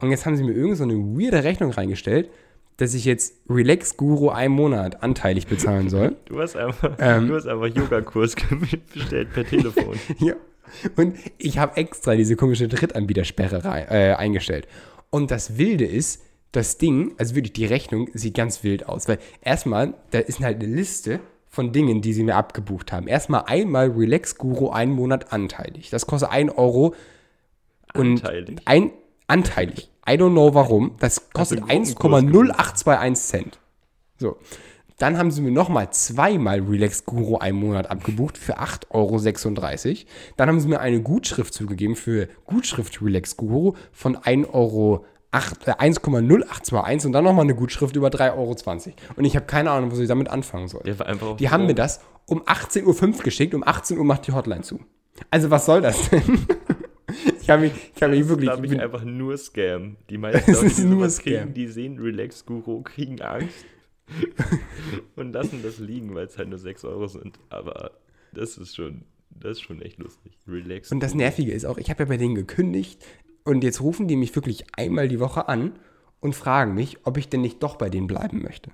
[0.00, 2.30] und jetzt haben sie mir irgend so eine weirde Rechnung reingestellt,
[2.76, 6.16] dass ich jetzt Relax Guru einen Monat anteilig bezahlen soll.
[6.26, 8.34] Du hast einfach, ähm, einfach Yoga-Kurs
[8.94, 9.96] bestellt per Telefon.
[10.18, 10.34] ja.
[10.96, 14.66] Und ich habe extra diese komische Drittanbietersperre rein, äh, eingestellt.
[15.10, 19.08] Und das Wilde ist, das Ding, also wirklich die Rechnung, sieht ganz wild aus.
[19.08, 23.06] Weil erstmal, da ist halt eine Liste von Dingen, die sie mir abgebucht haben.
[23.08, 25.90] Erstmal einmal Relax Guru einen Monat anteilig.
[25.90, 26.94] Das kostet 1 Euro.
[27.94, 28.60] Und anteilig?
[28.64, 28.92] Ein,
[29.26, 29.90] anteilig.
[30.08, 30.96] I don't know warum.
[31.00, 33.58] Das kostet 1,0821 Cent.
[34.18, 34.36] So.
[35.00, 40.06] Dann haben sie mir nochmal zweimal Relax Guru einen Monat abgebucht für 8,36 Euro.
[40.36, 47.06] Dann haben sie mir eine Gutschrift zugegeben für Gutschrift Relax Guru von 1,08 Euro 1,0821
[47.06, 48.56] und dann nochmal eine Gutschrift über 3,20 Euro.
[49.16, 50.82] Und ich habe keine Ahnung, wo ich damit anfangen soll.
[51.38, 54.80] Die haben mir das um 18.05 Uhr geschickt, um 18 Uhr macht die Hotline zu.
[55.30, 56.22] Also was soll das denn?
[57.40, 58.50] ich habe mich, ich hab mich wirklich...
[58.50, 59.96] Das ist, ich, einfach nur Scam.
[60.10, 61.24] Die meisten Leute, die nur Scam.
[61.24, 63.64] kriegen, die sehen Relax Guru, kriegen Angst
[65.16, 67.38] und lassen das liegen, weil es halt nur 6 Euro sind.
[67.48, 67.92] Aber
[68.32, 70.32] das ist schon, das ist schon echt lustig.
[70.46, 70.92] Relax.
[70.92, 73.04] Und das Nervige ist auch, ich habe ja bei denen gekündigt
[73.44, 75.72] und jetzt rufen die mich wirklich einmal die Woche an
[76.20, 78.70] und fragen mich, ob ich denn nicht doch bei denen bleiben möchte.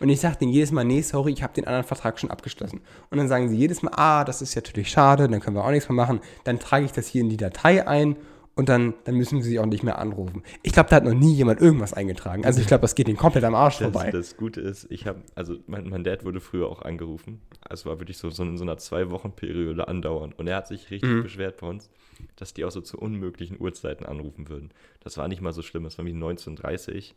[0.00, 2.80] Und ich sage denen jedes Mal, nee, sorry, ich habe den anderen Vertrag schon abgeschlossen.
[3.10, 5.64] Und dann sagen sie jedes Mal, ah, das ist ja natürlich schade, dann können wir
[5.64, 6.20] auch nichts mehr machen.
[6.44, 8.16] Dann trage ich das hier in die Datei ein
[8.56, 10.42] und dann, dann müssen sie auch nicht mehr anrufen.
[10.62, 12.44] Ich glaube, da hat noch nie jemand irgendwas eingetragen.
[12.44, 14.10] Also ich glaube, das geht ihnen komplett am Arsch das, vorbei.
[14.12, 17.40] Das Gute ist, ich habe, also mein, mein Dad wurde früher auch angerufen.
[17.68, 20.38] Es war wirklich so, so in so einer Zwei-Wochen-Periode andauernd.
[20.38, 21.22] Und er hat sich richtig mhm.
[21.24, 21.90] beschwert bei uns,
[22.36, 24.70] dass die auch so zu unmöglichen Uhrzeiten anrufen würden.
[25.00, 27.14] Das war nicht mal so schlimm, es war wie 19.30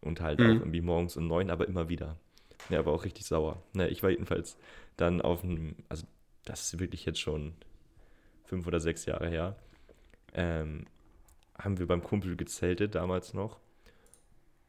[0.00, 0.46] und halt mhm.
[0.46, 2.16] auch irgendwie morgens um neun, aber immer wieder.
[2.68, 3.62] Ja, aber auch richtig sauer.
[3.74, 4.56] Naja, ich war jedenfalls
[4.96, 6.04] dann auf einem, also
[6.44, 7.52] das ist wirklich jetzt schon
[8.44, 9.56] fünf oder sechs Jahre her
[10.34, 10.86] ähm,
[11.58, 13.58] haben wir beim Kumpel gezeltet damals noch.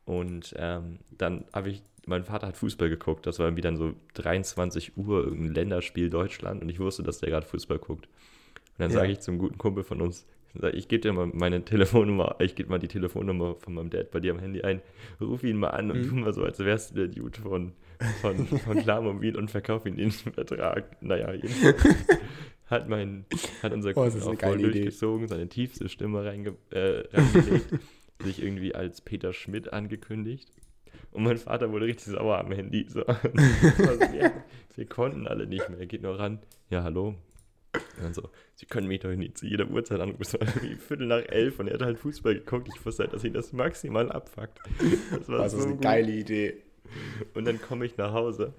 [0.06, 3.26] Und ähm, dann habe ich, mein Vater hat Fußball geguckt.
[3.26, 6.62] Das war irgendwie dann so 23 Uhr, irgendein Länderspiel Deutschland.
[6.62, 8.06] Und ich wusste, dass der gerade Fußball guckt.
[8.06, 9.00] Und dann ja.
[9.00, 10.26] sage ich zum guten Kumpel von uns,
[10.74, 14.20] ich gebe dir mal meine Telefonnummer, ich gebe mal die Telefonnummer von meinem Dad bei
[14.20, 14.82] dir am Handy ein,
[15.20, 16.10] ruf ihn mal an und mhm.
[16.10, 17.74] tu mal so, als wärst du der Dude von,
[18.22, 21.02] von, von Klarmobil und verkauf ihn den Vertrag.
[21.02, 21.84] Naja, jedenfalls
[22.68, 23.26] hat mein,
[23.62, 27.80] hat unser oh, Kumpel auch voll durchgezogen, seine tiefste Stimme reinge, äh, reingelegt,
[28.24, 30.50] sich irgendwie als Peter Schmidt angekündigt.
[31.12, 32.86] Und mein Vater wurde richtig sauer am Handy.
[32.90, 33.02] So.
[34.76, 35.80] wir konnten alle nicht mehr.
[35.80, 36.40] Er geht noch ran.
[36.70, 37.16] Ja, hallo.
[38.04, 40.22] Und so, Sie können mich doch nicht zu jeder Uhrzeit anrufen.
[40.22, 42.70] Es war irgendwie Viertel nach elf und er hat halt Fußball geguckt.
[42.74, 44.60] Ich wusste halt, dass ihn das maximal abfuckt.
[45.12, 45.84] Das war also so eine gut.
[45.84, 46.64] geile Idee.
[47.34, 48.54] Und dann komme ich nach Hause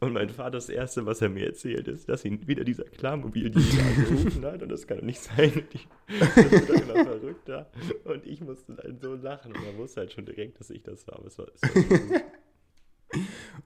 [0.00, 3.78] und mein Vater, das Erste, was er mir erzählt, ist, dass ihn wieder dieser Klarmobildienst
[3.98, 4.62] angerufen hat.
[4.62, 5.64] Und das kann doch nicht sein.
[5.72, 5.88] Ich,
[6.20, 7.70] das wird doch immer verrückter.
[8.04, 9.52] Und ich musste dann so lachen.
[9.52, 11.16] Und er wusste halt schon direkt, dass ich das war.
[11.18, 12.20] Aber es war, es war.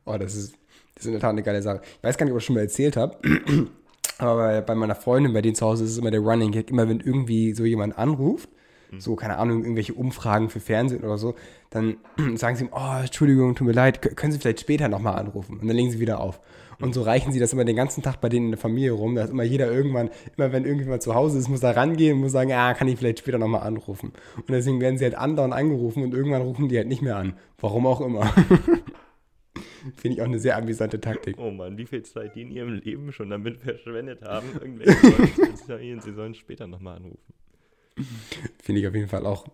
[0.05, 0.55] Oh, das ist,
[0.95, 1.81] das ist in der Tat eine geile Sache.
[1.83, 3.19] Ich weiß gar nicht, ob ich schon mal erzählt habe.
[4.19, 6.71] Aber bei, bei meiner Freundin, bei denen zu Hause ist es immer der Running Gag.
[6.71, 8.49] Immer wenn irgendwie so jemand anruft,
[8.91, 9.01] Mhm.
[9.01, 11.35] so, keine Ahnung, irgendwelche Umfragen für Fernsehen oder so,
[11.71, 11.97] dann
[12.37, 15.59] sagen sie ihm, oh, Entschuldigung, tut mir leid, können Sie vielleicht später nochmal anrufen?
[15.59, 16.41] Und dann legen sie wieder auf.
[16.81, 19.15] Und so reichen sie das immer den ganzen Tag bei denen in der Familie rum.
[19.15, 22.21] Da ist immer jeder irgendwann, immer wenn irgendjemand zu Hause ist, muss da rangehen und
[22.21, 24.13] muss sagen, ja, kann ich vielleicht später nochmal anrufen.
[24.37, 27.35] Und deswegen werden sie halt andauernd angerufen und irgendwann rufen die halt nicht mehr an.
[27.59, 28.33] Warum auch immer.
[29.97, 31.37] Finde ich auch eine sehr amüsante Taktik.
[31.39, 35.55] Oh Mann, wie viel Zeit die in ihrem Leben schon damit verschwendet haben, irgendwelche Leute
[35.55, 37.35] zu sie sollen später nochmal anrufen.
[38.63, 39.47] Finde ich auf jeden Fall auch.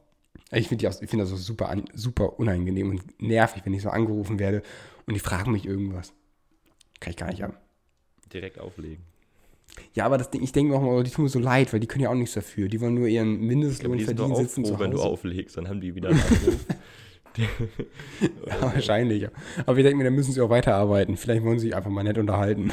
[0.53, 4.63] Ich finde find das so super, super unangenehm und nervig, wenn ich so angerufen werde
[5.07, 6.13] und die fragen mich irgendwas.
[7.01, 7.57] Kann ich gar nicht haben.
[8.33, 9.05] Direkt auflegen.
[9.95, 11.81] Ja, aber das Ding, ich denke mir auch mal, die tun mir so leid, weil
[11.81, 12.69] die können ja auch nichts dafür.
[12.69, 15.09] Die wollen nur ihren Mindestlohn doch verdienen, auch sitzen froh, zu wenn du Hause.
[15.09, 16.67] auflegst, dann haben die wieder einen Anruf.
[18.47, 19.25] Ja, wahrscheinlich.
[19.25, 19.29] ja.
[19.67, 21.19] Aber ich denke mir, dann müssen sie auch weiterarbeiten.
[21.19, 22.73] Vielleicht wollen sie sich einfach mal nett unterhalten.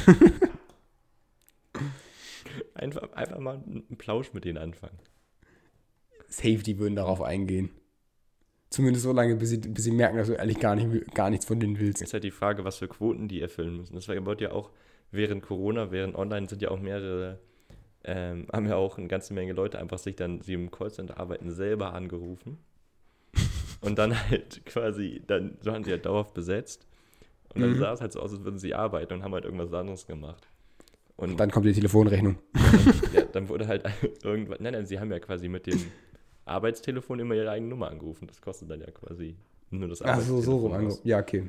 [2.74, 4.98] einfach, einfach mal einen Plausch mit denen anfangen.
[6.36, 7.70] Safety würden darauf eingehen.
[8.70, 11.46] Zumindest so lange, bis sie, bis sie merken, dass du ehrlich gar, nicht, gar nichts
[11.46, 12.00] von denen willst.
[12.00, 13.94] Jetzt halt die Frage, was für Quoten die erfüllen müssen.
[13.94, 14.70] Das war- wird ja auch
[15.12, 17.38] während Corona, während online sind ja auch mehrere,
[18.02, 21.52] ähm, haben ja auch eine ganze Menge Leute einfach sich dann, die im Callcenter arbeiten,
[21.52, 22.58] selber angerufen.
[23.80, 26.86] Und dann halt quasi, dann so haben die halt dauerhaft besetzt.
[27.54, 27.78] Und dann Mhm.
[27.78, 30.48] sah es halt so aus, als würden sie arbeiten und haben halt irgendwas anderes gemacht.
[31.16, 32.38] Und Dann kommt die Telefonrechnung.
[33.12, 33.84] ja, dann wurde halt
[34.24, 35.80] irgendwann, nein, nein, sie haben ja quasi mit dem
[36.46, 38.26] Arbeitstelefon immer ihre eigene Nummer angerufen.
[38.26, 39.36] Das kostet dann ja quasi
[39.70, 40.72] nur das Ach so, so rum.
[40.72, 40.98] aus.
[41.00, 41.48] ange- Ja, okay.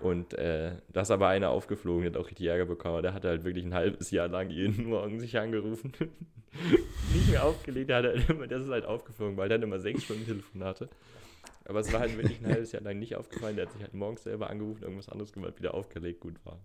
[0.00, 3.02] Und äh, da ist aber einer aufgeflogen, der hat auch richtig Ärger bekommen.
[3.02, 5.92] Der hat halt wirklich ein halbes Jahr lang jeden Morgen sich angerufen.
[7.14, 9.78] Nicht mehr aufgelegt, der, hat halt immer, das ist halt aufgeflogen, weil der hat immer
[9.78, 10.88] sechs Stunden Telefonate.
[11.64, 13.56] Aber es war halt wirklich ein halbes Jahr lang nicht aufgefallen.
[13.56, 16.58] Der hat sich halt morgens selber angerufen, irgendwas anderes gemacht, wieder aufgelegt, gut war.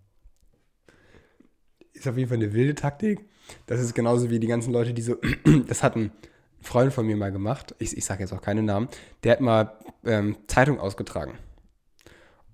[1.92, 3.24] Ist auf jeden Fall eine wilde Taktik.
[3.66, 5.16] Das ist genauso wie die ganzen Leute, die so.
[5.66, 6.10] Das hat ein
[6.62, 7.74] Freund von mir mal gemacht.
[7.78, 8.88] Ich, ich sage jetzt auch keine Namen.
[9.24, 9.72] Der hat mal
[10.04, 11.38] ähm, Zeitung ausgetragen.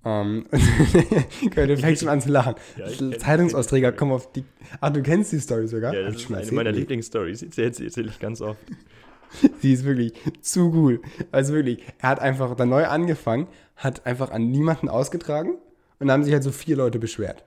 [0.05, 0.45] Ähm,
[1.55, 2.55] du fängst schon an zu lachen.
[2.77, 4.45] Ja, Zeitungsausträger kommen auf die.
[4.79, 5.93] Ach, du kennst die Story sogar?
[5.93, 6.71] Ja, das ist eine meiner.
[6.71, 7.39] Lieblingsstories.
[7.39, 8.59] Die erzähle erzähl ich ganz oft.
[9.61, 11.01] Sie ist wirklich zu gut.
[11.31, 15.51] Also wirklich, er hat einfach dann neu angefangen, hat einfach an niemanden ausgetragen
[15.99, 17.45] und dann haben sich halt so vier Leute beschwert.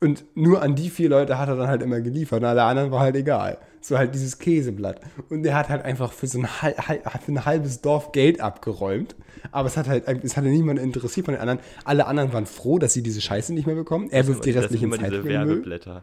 [0.00, 2.90] Und nur an die vier Leute hat er dann halt immer geliefert und alle anderen
[2.90, 3.58] war halt egal.
[3.84, 5.02] So halt dieses Käseblatt.
[5.28, 9.14] Und er hat halt einfach für so ein, für ein halbes Dorf Geld abgeräumt.
[9.52, 11.60] Aber es hat halt, es hatte niemand interessiert von den anderen.
[11.84, 14.08] Alle anderen waren froh, dass sie diese Scheiße nicht mehr bekommen.
[14.10, 15.22] Er wirft die das restlichen immer diese.
[15.22, 16.02] Werbeblätter.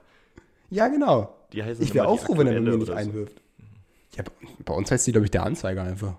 [0.70, 1.36] Ja, genau.
[1.54, 2.94] Die heißen Ich wäre auch froh, wenn er mir nicht so.
[2.94, 3.42] einwirft.
[4.16, 4.26] Ja,
[4.64, 6.14] bei uns heißt die, glaube ich, der Anzeiger einfach.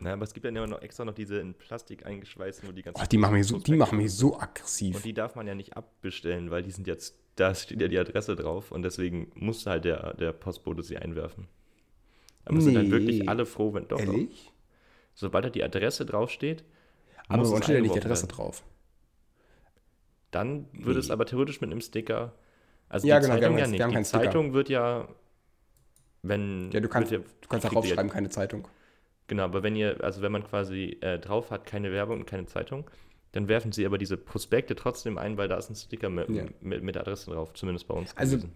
[0.00, 2.82] Na, aber es gibt dann immer noch extra noch diese in Plastik eingeschweißten, wo die
[2.82, 3.00] ganzen.
[3.02, 4.96] Oh, die machen mich so, die machen mich so aggressiv.
[4.96, 7.98] Und die darf man ja nicht abbestellen, weil die sind jetzt, da steht ja die
[7.98, 11.48] Adresse drauf und deswegen muss halt der, der Postbote sie einwerfen.
[12.44, 12.90] Aber es sind dann Nee.
[12.92, 14.12] wirklich alle froh, wenn doch, doch.
[14.12, 14.52] Ehrlich?
[15.14, 16.64] Sobald da die Adresse draufsteht,
[17.28, 18.36] Aber es uns steht ja nicht die Adresse werden.
[18.36, 18.62] drauf.
[20.30, 21.12] Dann würde es Nee.
[21.12, 22.34] aber theoretisch mit einem Sticker.
[22.88, 23.82] Also Ja, die genau, Zeitung haben ja nicht.
[23.84, 24.24] Die keinen Sticker.
[24.24, 25.08] Zeitung wird ja,
[26.22, 28.68] wenn Ja, du kannst, ja, du kannst ihr- draufschreiben, keine Zeitung.
[29.28, 32.46] Genau, aber wenn ihr, also wenn man quasi äh, drauf hat, keine Werbung und keine
[32.46, 32.88] Zeitung,
[33.36, 36.44] dann werfen sie aber diese Prospekte trotzdem ein, weil da ist ein Sticker mit, Ja.
[36.60, 38.16] mit, mit der Adresse drauf, zumindest bei uns.
[38.16, 38.52] Also, gewesen.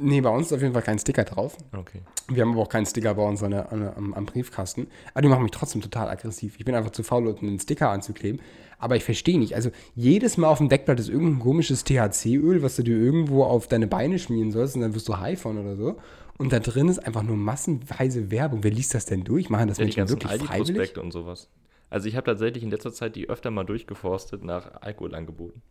[0.00, 1.56] nee, bei uns ist auf jeden Fall kein Sticker drauf.
[1.72, 2.00] okay.
[2.28, 4.86] Wir haben aber auch keinen Sticker bei uns an am, am Briefkasten.
[5.12, 6.56] Aber die machen mich trotzdem total aggressiv.
[6.58, 8.40] Ich bin einfach zu faul, unten einen Sticker anzukleben.
[8.78, 9.54] Aber ich verstehe nicht.
[9.54, 13.68] Also jedes Mal auf dem Deckblatt ist irgendein komisches THC-Öl, was du dir irgendwo auf
[13.68, 15.96] deine Beine schmieren sollst und dann wirst du high von oder so.
[16.38, 18.64] Und da drin ist einfach nur massenweise Werbung.
[18.64, 19.48] Wer liest das denn durch?
[19.50, 20.98] Machen das Ja, Menschen wirklich freiwillig?
[20.98, 21.48] Und sowas.
[21.90, 25.62] Also ich habe tatsächlich in letzter Zeit die öfter mal durchgeforstet nach Alkoholangeboten.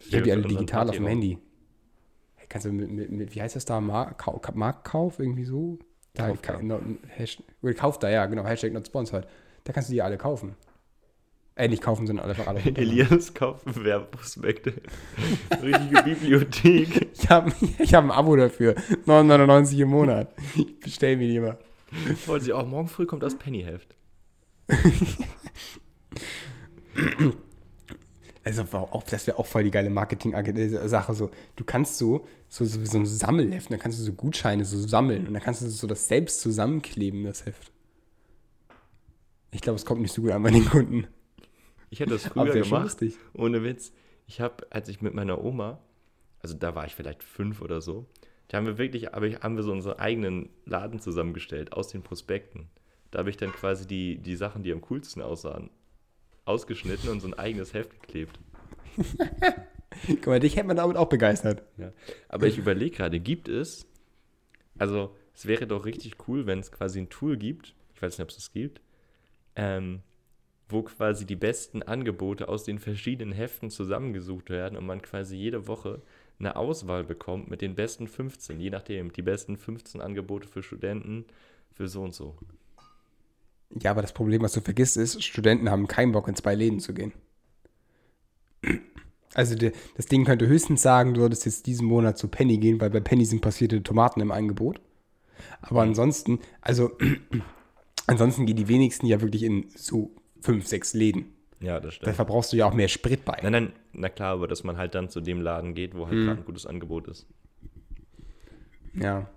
[0.00, 1.40] Ich habe die alle digital auf dem Partyraum.
[2.36, 3.80] Hey, kannst du mit, mit, mit, wie heißt das da?
[3.80, 5.78] Mark, Kau- Marktkauf irgendwie so?
[6.14, 6.62] Da, Kauf
[7.62, 8.44] oder Kauf da, ja, genau.
[8.44, 9.26] Hashtag not sponsored.
[9.64, 10.56] Da kannst du die alle kaufen.
[11.54, 12.60] Äh, nicht kaufen, sondern einfach alle.
[12.76, 14.74] Elias kauft Werbeprospekte.
[15.62, 17.08] Richtige Bibliothek.
[17.20, 18.74] Ich habe ich hab ein Abo dafür.
[19.06, 20.32] 9,99 im Monat.
[20.54, 21.58] Ich bestell mir die immer.
[22.26, 23.94] Wollen Sie auch, morgen früh kommt das Pennyheft.
[28.48, 31.12] Also auch, das wäre auch voll die geile Marketing-Sache.
[31.12, 34.78] So, du kannst so, so, so, so ein Sammelheft, dann kannst du so Gutscheine so
[34.78, 37.70] sammeln und dann kannst du so das selbst zusammenkleben, das Heft.
[39.50, 41.08] Ich glaube, es kommt nicht so gut an bei den Kunden.
[41.90, 42.96] Ich hätte das früher gemacht.
[43.34, 43.92] Ohne Witz.
[44.26, 45.80] Ich habe, als ich mit meiner Oma,
[46.40, 48.06] also da war ich vielleicht fünf oder so,
[48.48, 52.70] da haben wir wirklich, aber haben wir so unseren eigenen Laden zusammengestellt aus den Prospekten.
[53.10, 55.70] Da habe ich dann quasi die, die Sachen, die am coolsten aussahen,
[56.44, 58.38] ausgeschnitten und so ein eigenes Heft geklebt.
[60.06, 61.62] Guck mal, dich hätte man damit auch begeistert.
[61.76, 61.92] Ja.
[62.28, 63.86] Aber ich überlege gerade, gibt es,
[64.78, 68.24] also es wäre doch richtig cool, wenn es quasi ein Tool gibt, ich weiß nicht,
[68.24, 68.80] ob es das gibt,
[69.56, 70.02] ähm,
[70.68, 75.66] wo quasi die besten Angebote aus den verschiedenen Heften zusammengesucht werden und man quasi jede
[75.66, 76.02] Woche
[76.38, 81.24] eine Auswahl bekommt mit den besten 15, je nachdem, die besten 15 Angebote für Studenten,
[81.72, 82.36] für so und so.
[83.80, 86.80] Ja, aber das Problem, was du vergisst, ist, Studenten haben keinen Bock, in zwei Läden
[86.80, 87.12] zu gehen.
[89.34, 92.80] Also der, das Ding könnte höchstens sagen, du solltest jetzt diesen Monat zu Penny gehen,
[92.80, 94.80] weil bei Penny sind passierte Tomaten im Angebot.
[95.60, 96.90] Aber ansonsten, also
[98.06, 100.10] ansonsten gehen die wenigsten ja wirklich in so
[100.40, 101.26] fünf, sechs Läden.
[101.60, 102.08] Ja, das stimmt.
[102.08, 103.38] Da verbrauchst du ja auch mehr Sprit bei.
[103.42, 106.16] Nein, nein, na klar, aber dass man halt dann zu dem Laden geht, wo halt
[106.16, 106.24] Mhm.
[106.26, 107.26] gerade ein gutes Angebot ist.
[108.94, 109.28] Ja.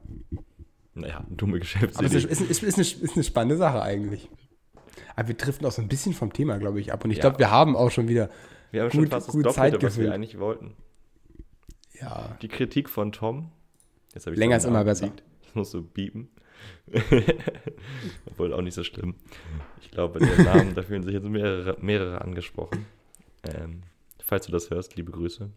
[0.93, 2.05] Naja, dumme Aber Geschäftsidee.
[2.17, 4.29] es ist, ist, ist, eine, ist eine spannende Sache eigentlich.
[5.15, 7.03] Aber wir driften auch so ein bisschen vom Thema, glaube ich, ab.
[7.05, 7.21] Und ich Ja.
[7.21, 8.29] glaube, wir haben auch schon wieder.
[8.71, 10.75] wir haben schon gut- fast das gut Doppelte, Zeit was wir eigentlich wollten.
[11.99, 12.37] Ja.
[12.41, 13.51] Die Kritik von Tom.
[14.13, 15.07] Jetzt ich Länger ist immer besser.
[15.07, 15.23] besiegt.
[15.45, 16.29] Das musst du biepen.
[18.25, 19.15] Obwohl auch nicht so schlimm.
[19.81, 22.85] Ich glaube, der Namen, da fühlen sich jetzt mehrere, mehrere angesprochen.
[23.43, 23.81] Ähm,
[24.23, 25.49] falls du das hörst, liebe Grüße.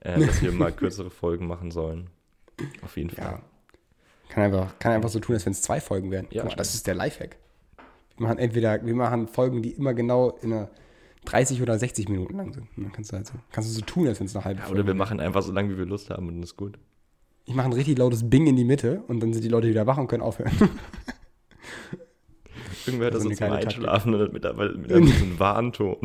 [0.00, 2.10] Äh, dass wir mal kürzere Folgen machen sollen.
[2.82, 3.24] Auf jeden Fall.
[3.24, 3.42] Ja.
[4.28, 6.26] Kann einfach, kann einfach so tun, als wenn es zwei Folgen wären.
[6.30, 7.36] Ja, mal, das ist der Lifehack.
[8.16, 10.68] Wir machen entweder, wir machen Folgen, die immer genau in einer
[11.24, 12.66] 30 oder 60 Minuten lang sind.
[12.76, 14.60] Und dann kannst du halt so, kannst du so tun, als wenn es eine halbe
[14.60, 14.96] Ja, Folge oder wir wäre.
[14.98, 16.78] machen einfach so lange, wie wir Lust haben und dann ist gut.
[17.44, 19.86] Ich mache ein richtig lautes Bing in die Mitte und dann sind die Leute wieder
[19.86, 20.52] wach und können aufhören.
[22.86, 23.78] Irgendwer hat Das das ist so geile Taktik.
[23.78, 24.42] Einschlafen mit, mit,
[24.78, 25.96] mit einem Warnton.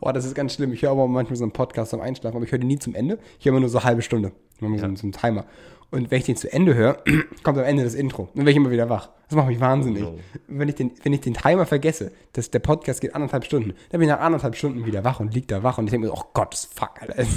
[0.00, 0.72] Oh, das ist ganz schlimm.
[0.72, 2.94] Ich höre aber manchmal so einen Podcast zum Einschlafen, aber ich höre den nie zum
[2.94, 3.18] Ende.
[3.38, 4.32] Ich höre immer nur so eine halbe Stunde.
[4.60, 4.84] Immer so, Ja.
[4.84, 5.44] einen- so einen Timer.
[5.90, 7.02] Und wenn ich den zu Ende höre,
[7.42, 8.24] kommt am Ende das Intro.
[8.34, 9.10] Dann werde ich immer wieder wach.
[9.28, 10.02] Das macht mich wahnsinnig.
[10.04, 10.18] Oh no.
[10.48, 14.00] Wenn, ich den, wenn ich den Timer vergesse, dass der Podcast geht anderthalb Stunden, dann
[14.00, 16.14] bin ich nach anderthalb Stunden wieder wach und lieg da wach und ich denke mir,
[16.14, 17.14] so, oh Gott, das fuck, Alter.
[17.24, 17.32] Das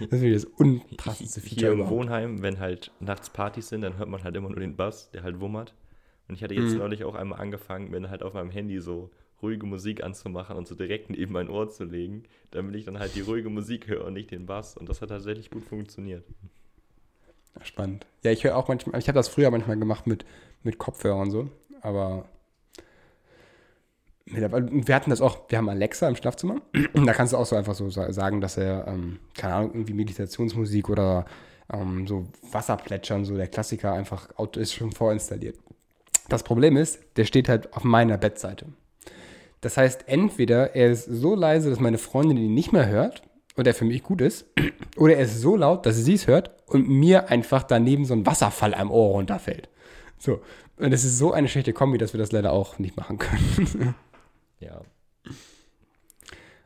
[0.00, 1.96] ist wirklich das unpassendste Hier Feature im überhaupt.
[1.96, 5.22] Wohnheim, wenn halt nachts Partys sind, dann hört man halt immer nur den Bass, der
[5.22, 5.74] halt wummert.
[6.28, 6.78] Und ich hatte jetzt Mhm.
[6.78, 9.10] neulich auch einmal angefangen, mir halt auf meinem Handy so
[9.42, 12.22] ruhige Musik anzumachen und so direkt neben mein Ohr zu legen,
[12.52, 14.76] damit ich dann halt die ruhige Musik höre und nicht den Bass.
[14.76, 16.24] Und das hat tatsächlich gut funktioniert.
[17.62, 18.06] Spannend.
[18.22, 20.24] Ja, ich höre auch manchmal, ich habe das früher manchmal gemacht mit,
[20.62, 21.48] mit Kopfhörern so,
[21.82, 22.26] aber
[24.26, 26.56] mittlerweile- wir hatten das auch, wir haben Alexa im Schlafzimmer
[26.94, 29.94] da kannst du auch so einfach so sa- sagen, dass er, ähm, keine Ahnung, irgendwie
[29.94, 31.24] Meditationsmusik oder
[31.72, 35.56] ähm, so Wasserplätschern, so der Klassiker einfach ist schon vorinstalliert.
[36.28, 38.66] Das Problem ist, der steht halt auf meiner Bettseite.
[39.60, 43.22] Das heißt, entweder er ist so leise, dass meine Freundin ihn nicht mehr hört
[43.56, 44.46] und er für mich gut ist,
[44.96, 48.24] oder er ist so laut, dass sie es hört und mir einfach daneben so ein
[48.26, 49.68] Wasserfall am Ohr runterfällt.
[50.18, 50.40] So.
[50.76, 53.94] Und es ist so eine schlechte Kombi, dass wir das leider auch nicht machen können.
[54.60, 54.82] Ja.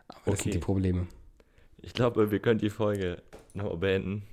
[0.09, 0.43] Aber das Okay.
[0.43, 1.07] sind die Probleme.
[1.81, 4.25] Ich glaube, wir können die Folge noch beenden.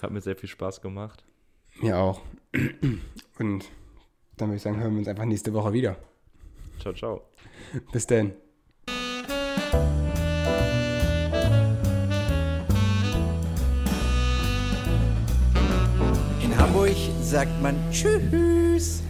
[0.00, 1.24] Hat mir sehr viel Spaß gemacht.
[1.80, 2.20] Mir auch.
[3.40, 3.64] Und
[4.36, 5.96] dann würde ich sagen, hören wir uns einfach nächste Woche wieder.
[6.78, 7.22] Ciao, ciao.
[7.90, 8.34] Bis denn.
[17.26, 19.05] Sagt man Tschüss.